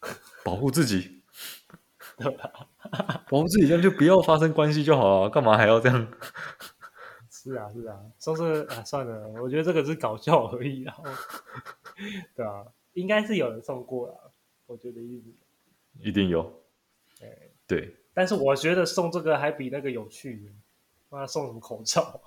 [0.44, 1.22] 保护自己。
[3.28, 6.12] 保护自己这样就不要发生关系就好了，干嘛还要这样？
[7.28, 10.96] 是啊，是啊，说是啊，算了，我觉得这个是搞笑而已啊。
[12.36, 14.32] 对啊，应该是有人送过了，
[14.66, 15.34] 我觉得一定
[15.98, 16.62] 一定有。
[17.18, 20.54] 对对，但是我觉得送这个还比那个有趣。
[21.14, 22.20] 妈，送什么口罩？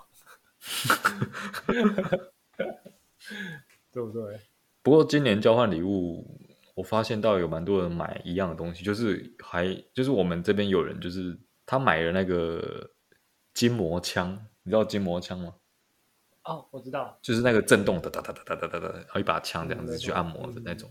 [3.92, 4.40] 对不对？
[4.82, 6.26] 不过今年交换礼物。
[6.78, 11.36] 我发现到有蛮多人买一样的东西，就是还就是我们这边有人就是
[11.66, 12.92] 他买了那个
[13.56, 14.32] 筋膜枪，
[14.62, 15.56] 你知道筋膜枪吗？
[16.44, 20.88] 哦，我知道，就是那个震动的哒哒哒哒哒哒哒，然后一把枪这样子去按摩的那种。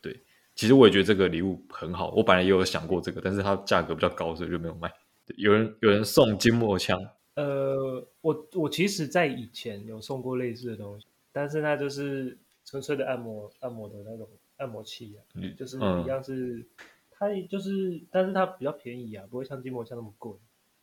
[0.00, 0.22] 对，
[0.54, 4.88] 其实我也觉得这个礼物很好，我本来也有想过这个，但是它价格比较高，所以就没有卖。
[5.36, 6.96] 有人有人送筋膜枪，
[7.34, 14.28] 呃，我我其实在以前有送过类似的东西，但是那就是纯粹的按摩按摩的那种。
[14.56, 15.20] 按摩器啊，
[15.58, 16.66] 就是一样是，嗯、
[17.10, 20.32] 它就是，但是它比较便宜啊，不会像筋膜枪那么贵。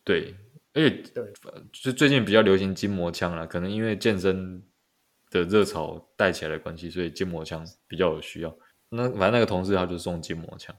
[0.04, 0.34] 对，
[0.74, 1.32] 而且对，
[1.72, 4.62] 就最近比较流行筋膜枪了，可能因为健身
[5.30, 8.54] 的热潮带起来的关系，所以筋膜枪比较有需要。
[8.90, 10.76] 那反正那个同事他就送筋膜枪，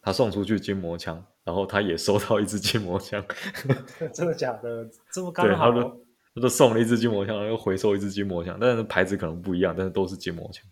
[0.00, 3.24] 他送出去筋膜枪，然后他也收到一支筋膜枪。
[4.12, 4.88] 真的假的？
[5.10, 5.70] 这么刚好？
[5.70, 10.64] 他都他都送了一支筋膜枪，然后又回收一支筋膜枪，但是牌子可能不一样，但是都是筋膜枪。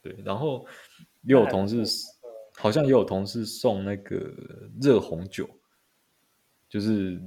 [0.00, 0.66] 对，然后
[1.22, 1.84] 也有同事，
[2.56, 4.16] 好像也有同事送那个
[4.80, 5.48] 热红酒，
[6.68, 7.22] 就是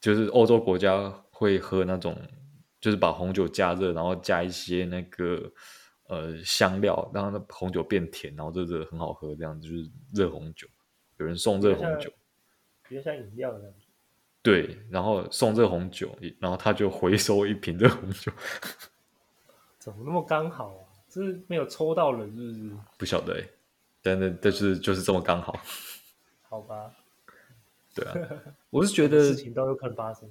[0.00, 2.16] 就是欧洲国家会喝那种，
[2.80, 5.50] 就是把红酒加热，然后加一些那个
[6.08, 10.66] 呃香料，让那红酒变甜，然后这个很好喝，这样子就是热红酒。
[11.18, 12.10] 有人送热红酒，
[12.88, 13.78] 比较像饮料的样子。
[14.42, 18.32] 对，然后送热红酒，然后他就回收一瓶热红酒。
[19.78, 20.82] 怎么那么刚好啊？
[21.10, 22.70] 是没有抽到人，是不是？
[22.98, 23.50] 不晓得哎、欸，
[24.02, 25.58] 但是但是就是这么刚好。
[26.42, 26.92] 好吧。
[27.94, 28.14] 对啊，
[28.70, 30.30] 我是觉得事情都有可能发生。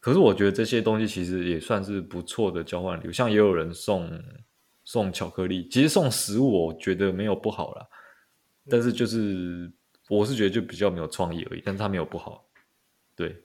[0.00, 4.10] 可是我觉得这些东西其实也算是不错的交换礼物，像也有人送
[4.90, 7.86] 送巧克力，其实送食物我觉得没有不好啦。
[8.68, 9.70] 但是就是
[10.08, 12.44] 我是觉得就比较没有创意而已，但是它没有不好。
[13.14, 13.44] 对，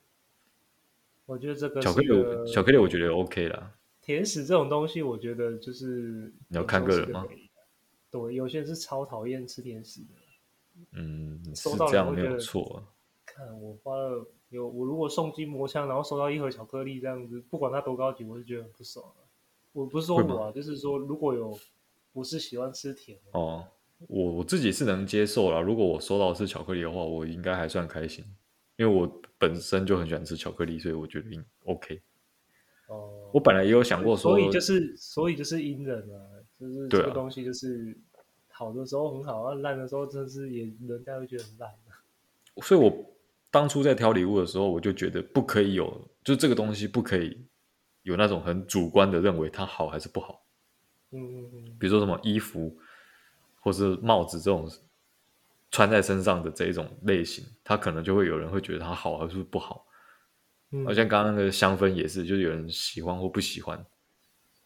[1.28, 3.72] 我觉得这个巧克力巧克力我觉得 OK 啦。
[4.02, 7.24] 甜食这种东西，我觉得就是你要看个人吗？
[8.10, 10.08] 对，有些人是超讨厌吃甜食的。
[10.93, 12.84] 嗯，是这样没有错。
[13.24, 19.06] 看我花了有我如果送筋膜枪，然后收到一盒巧克力这样子，不管它多高级，我是觉得很不爽。
[19.76, 21.60] 我不是说我啊，就是说如果有
[22.14, 23.68] 不是喜欢吃甜的哦，
[24.08, 25.60] 我我自己是能接受啦。
[25.60, 28.24] 如果我收到是巧克力的话，我应该还算开心，
[28.78, 31.28] 因为我本身就很喜欢吃巧克力，所以我觉得
[31.66, 32.02] OK。
[32.88, 36.24] 哦，我本来也有想过说，所以就是，所以就是因人啊，
[36.58, 37.98] 就是这个东西就是
[38.48, 41.70] 好的时候很好，啊，烂的时候真的是也人家会觉得很烂。
[42.64, 43.14] 所以我
[43.52, 47.38] 当初在挑礼物的时候，我就觉得不可以有，就这个东西不可以
[48.06, 50.43] 有那种很主观的认为它好还是不好。
[51.12, 52.78] 嗯嗯嗯，比如说什么衣服
[53.60, 54.70] 或是帽子这种
[55.72, 59.86] 穿在身上的这一种类型，它可能就会有人会觉得它好还是不好。
[60.86, 63.84] 好像刚刚那个香氛也是，就是有人喜欢或不喜欢。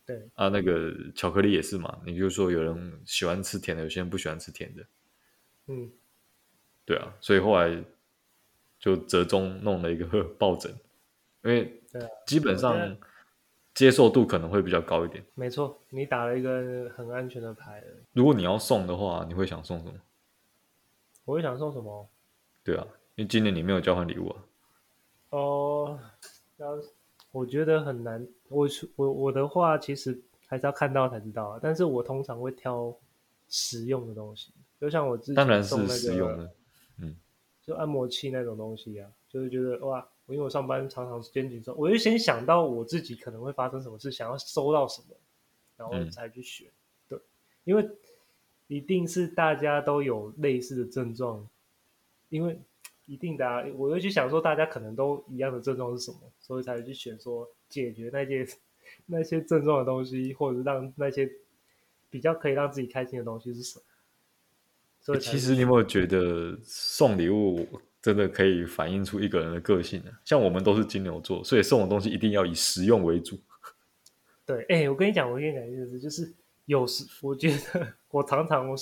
[0.05, 1.99] 对啊，那个巧克力也是嘛。
[2.05, 4.83] 你就说有人喜欢吃甜的，有些人不喜欢吃甜的。
[5.67, 5.91] 嗯，
[6.83, 7.83] 对啊，所以后来
[8.79, 10.71] 就折中弄了一个 抱枕，
[11.43, 11.79] 因为
[12.25, 12.97] 基本上
[13.79, 15.23] 接受度可能会比较高一点。
[15.35, 17.81] 没错，你打了一个很安全的牌。
[18.11, 19.93] 如果你要送的话，你会想送什么？
[21.23, 22.09] 我会想送什么？
[22.61, 24.43] 对啊，因为今年你没有交换礼物啊。
[25.29, 25.97] 哦，
[26.57, 26.77] 要
[27.31, 28.27] 我觉得很难。
[28.49, 28.67] 我
[28.97, 31.59] 我我的话，其实还是要看到才知道啊。
[31.63, 32.93] 但是我通常会挑
[33.47, 34.51] 实用的东西，
[34.81, 36.51] 就像我之前送那个，实用的，
[36.97, 37.15] 嗯，
[37.61, 45.15] 就按摩器那种东西啊，就是觉得哇，因为我上班常常时间紧张，我就先想到我自己可能会发生什么事，想要收到什么，
[45.75, 46.67] 然后才去选。
[46.67, 46.71] 嗯、
[47.09, 47.19] 对，
[47.63, 47.89] 因为
[48.67, 51.47] 一定是大家都有类似的症状，
[52.29, 52.59] 因为
[53.05, 58.47] 一定的啊，我会去想说大家可能都一样的症状是什么，所以才去选说解决那些
[59.07, 61.29] 那些症状的东西，或者是让那些
[62.09, 63.83] 比较可以让自己开心的东西是什么。
[65.01, 67.65] 所以其实你有没有觉得送礼物
[68.01, 70.11] 真的可以反映出一个人的个性啊？
[70.23, 73.39] 像我们都是金牛座，所以送的东西一定要以实用为主。
[74.45, 76.33] 对，哎、欸，我跟你讲，我跟你讲一件事，就是
[76.65, 78.75] 有时我觉得我常常我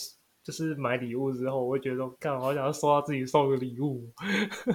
[0.43, 4.09] 就是买礼物之后，我会觉得说，干，好想要收到自己送的礼物。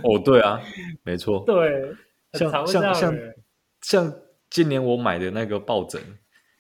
[0.03, 0.61] 哦，对啊，
[1.03, 1.95] 没错，对，
[2.33, 3.15] 像像像
[3.81, 4.15] 像
[4.51, 6.03] 今年我买的那个抱枕，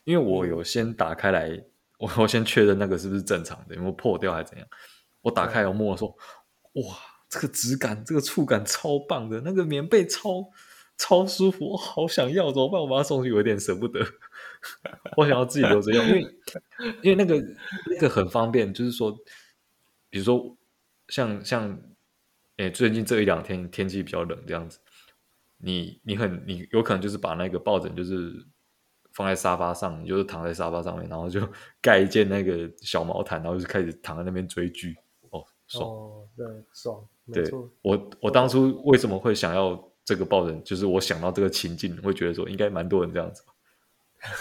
[0.04, 1.48] 因为我有先打开来。
[1.48, 1.64] 嗯
[2.02, 4.66] 我我先确认那个是不是正常的，有没有破掉还是怎样？
[5.20, 6.08] 我打开我摸说，
[6.72, 6.82] 哇，
[7.32, 10.50] 这个质感，这个触感超棒的，那个棉被超
[10.98, 12.78] 超舒服，我好想要，怎么办？
[12.78, 14.06] 我把它送去，有点舍不得。
[15.16, 16.36] 我想要自己留着用，因为
[17.02, 17.42] 因为那个
[17.88, 19.10] 那个很方便，就是说，
[20.10, 20.54] 比如说
[21.08, 21.80] 像像，
[22.58, 24.78] 哎，最近这一两天天气比较冷这样子，
[25.56, 28.46] 你你很你有可能就是把那个抱枕就是。
[29.14, 31.46] 放在沙发上，你就是躺在沙发上面，然后就
[31.82, 34.96] 盖一件那个小毛毯，然后就开始躺在那边追剧，
[35.28, 37.44] 哦，爽，哦，对，爽，对，
[37.82, 43.42] 我我当初为什么会想要这个抱枕，就是我想到这个情境，会觉得说应该蛮多人这样子，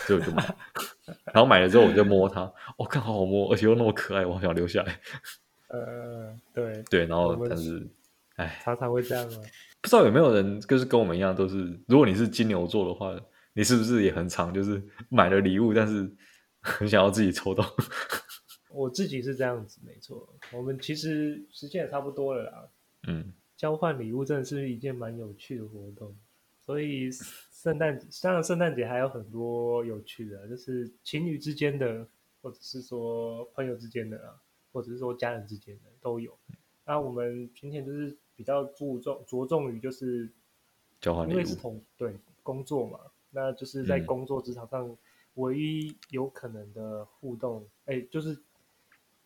[0.07, 0.55] 所以我就买，
[1.34, 2.41] 然后买了之后我就摸它，
[2.77, 4.99] 我、哦、看好好摸，而且又那么可爱，我好想留下来。
[5.69, 7.88] 呃，对，对，然后但是，
[8.36, 9.38] 哎，常常会这样啊，
[9.82, 13.13] 不知道有没有人就是跟我们一样，都是如果你是金牛座的话。
[13.53, 16.09] 你是不是也很常，就是买了礼物，但是
[16.63, 17.61] 很想要自己抽到？
[18.74, 20.28] 我自己是这样子，没错。
[20.53, 22.69] 我们其实时间也差不多了啦。
[23.07, 26.15] 嗯，交换礼物真的是一件蛮有趣的活动。
[26.63, 32.07] 所以圣诞，当然圣诞节还有很多有趣的，就是情侣之间的，
[32.41, 34.39] 或者是说朋友之间的啊，
[34.72, 36.38] 或者是说家人之间的都有。
[36.86, 40.30] 那我们今天就是比较注重着重于就是
[40.99, 42.99] 交换礼物，因为是同对工作嘛。
[43.32, 44.95] 那就是在工作职场上
[45.36, 48.38] 唯一有可能的互动，哎、就是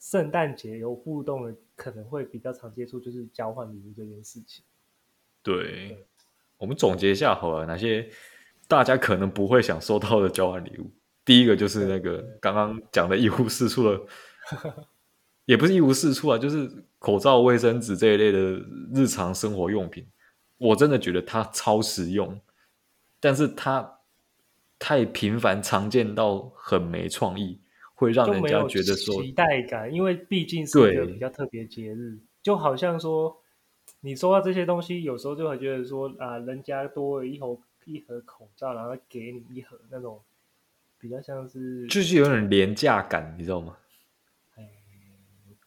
[0.06, 4.64] 圣诞节有互动的，可能会比较常接触，就是交换礼物这件事情。
[5.42, 6.06] 对，对
[6.58, 8.08] 我们总结一下好了，哪些
[8.68, 10.92] 大家可能不会想收到的交换礼物？
[11.26, 14.00] 第一个就是那个刚刚讲的一无是处的，
[15.46, 18.62] 也不是一无是处啊，就是口罩、卫生纸这一类的
[18.94, 20.06] 日常生活用品，
[20.58, 22.40] 我真的觉得它超实用，
[23.20, 23.92] 但是它。
[24.78, 27.62] 太频繁常见到很没创意，
[27.96, 33.36] 会让人家觉得说期待感，因为毕竟是一个比较特别节日，就好像说
[34.02, 40.22] 你收到这些东西，有时候就会觉得说啊，人家多了一盒一盒口罩，然后给你一盒那种
[41.00, 43.76] 比较像是就是有点廉价感，你知道吗？
[44.56, 44.64] 哎，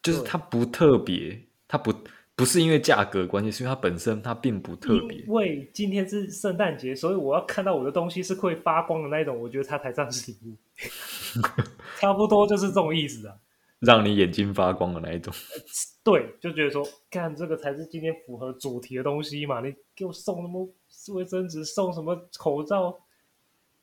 [0.03, 1.93] 就是它不特别，它不。
[2.39, 5.19] 不是因为价格关系，是因为它本身它并不特别。
[5.23, 10.55] 因为今天是圣诞节，所以我要看到我的东西是会发光的那一种，我觉得它才算是礼物。
[11.99, 13.35] 差不多就是这种意思啊，
[13.81, 15.35] 让你眼睛发光的那一种。
[16.05, 19.61] 对，就觉得说，看这个才是今天符合主题的东西嘛。
[19.61, 20.69] 你给我送什么
[21.15, 22.99] 卫生纸，送什么口罩，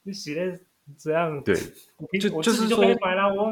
[0.03, 0.59] 你写的。
[0.99, 1.55] 怎样对，
[2.21, 3.51] 就就是就可以买了，我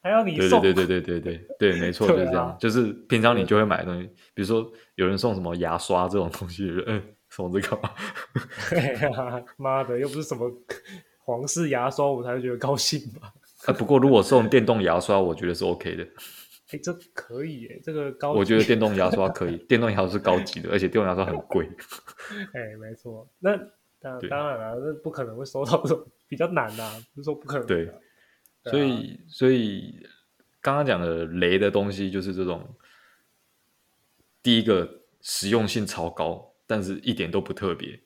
[0.00, 0.62] 还要你送。
[0.62, 2.56] 对对对对对对对，对没错，就是这样。
[2.58, 9.44] 就是平常你就会买的东西，比如说有人送什么牙刷这种东西，嗯，送这个干嘛？
[9.58, 10.50] 妈的，又不是什么
[11.18, 13.34] 皇室牙刷，我才会觉得高兴吧？
[13.66, 16.06] 啊，不过如果送电动牙刷，我觉得是 OK 的。
[16.70, 18.32] 哎，这可以耶，这个高。
[18.32, 21.68] 我觉得电动牙刷可以， 电动牙刷是高级的，而且电动牙刷很贵。
[22.54, 23.56] 哎，没错，那
[24.00, 26.06] 当当然了，那不可能会收到这种。
[26.26, 27.66] 比较难呐、啊，不是说不可能。
[27.66, 27.88] 对，
[28.64, 29.94] 所以所以
[30.60, 32.66] 刚刚讲的雷的东西就是这种，
[34.42, 38.00] 第一个实用性超高，但是一点都不特别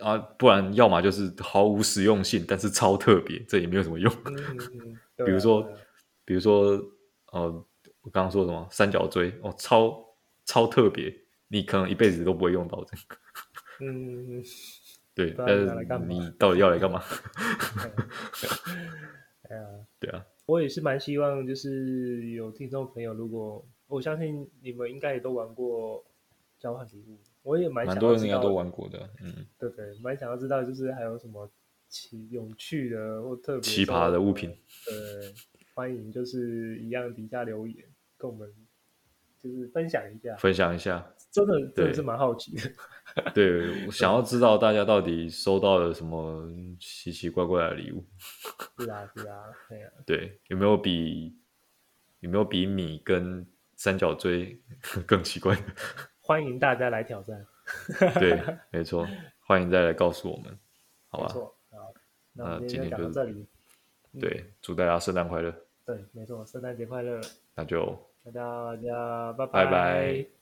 [0.00, 4.12] 啊，不然要么就是毫无实用性，但是超特别，这也没有什么用。
[4.24, 4.36] 嗯
[4.84, 5.68] 嗯 啊、比如说，
[6.24, 6.72] 比如说，
[7.32, 7.50] 呃，
[8.02, 10.04] 我刚刚说什么三角锥哦，超
[10.44, 11.14] 超特别，
[11.48, 13.16] 你可能一辈子都不会用到这个。
[13.80, 14.42] 嗯。
[15.14, 15.64] 对，但是
[16.06, 17.02] 你到底要来干嘛？
[19.48, 19.62] 哎呀，
[19.98, 26.04] 对啊，我也是蛮希望，就是有听众朋友，如果我相信你们应该也都玩过
[26.60, 31.48] 交换礼物，我也蛮想，蛮多人应该都玩过的，嗯，对对，蛮想要知道，就是还有什么
[31.88, 34.50] 奇有趣的或特别奇葩的物品，
[34.90, 35.32] 呃，
[35.74, 37.84] 欢迎就是一样底下留言
[38.18, 38.52] 跟我们。
[39.38, 43.32] 就是分享一下，分享一下，真的真的是蛮好奇的。
[43.32, 48.04] 对， 我想要知道大家到底收到了什么奇奇怪怪的礼物。
[48.78, 49.92] 是啊，是啊，对啊。
[50.04, 51.36] 对，有没有比
[52.20, 54.60] 有没有比米跟三角锥
[55.06, 55.62] 更奇怪的？
[56.26, 57.46] 欢迎大家来挑战。
[58.18, 59.06] 对， 没错，
[59.46, 60.58] 欢迎再来告诉我们，
[61.08, 61.26] 好吧？
[61.28, 61.94] 没错，好，
[62.32, 63.46] 那今天就讲到这里。
[64.18, 65.54] 对，祝大家圣诞快乐。
[65.84, 67.20] 对，没错，圣诞节快乐。
[67.54, 67.96] 那就
[68.34, 69.64] 大家拜拜。
[69.64, 70.35] 拜拜。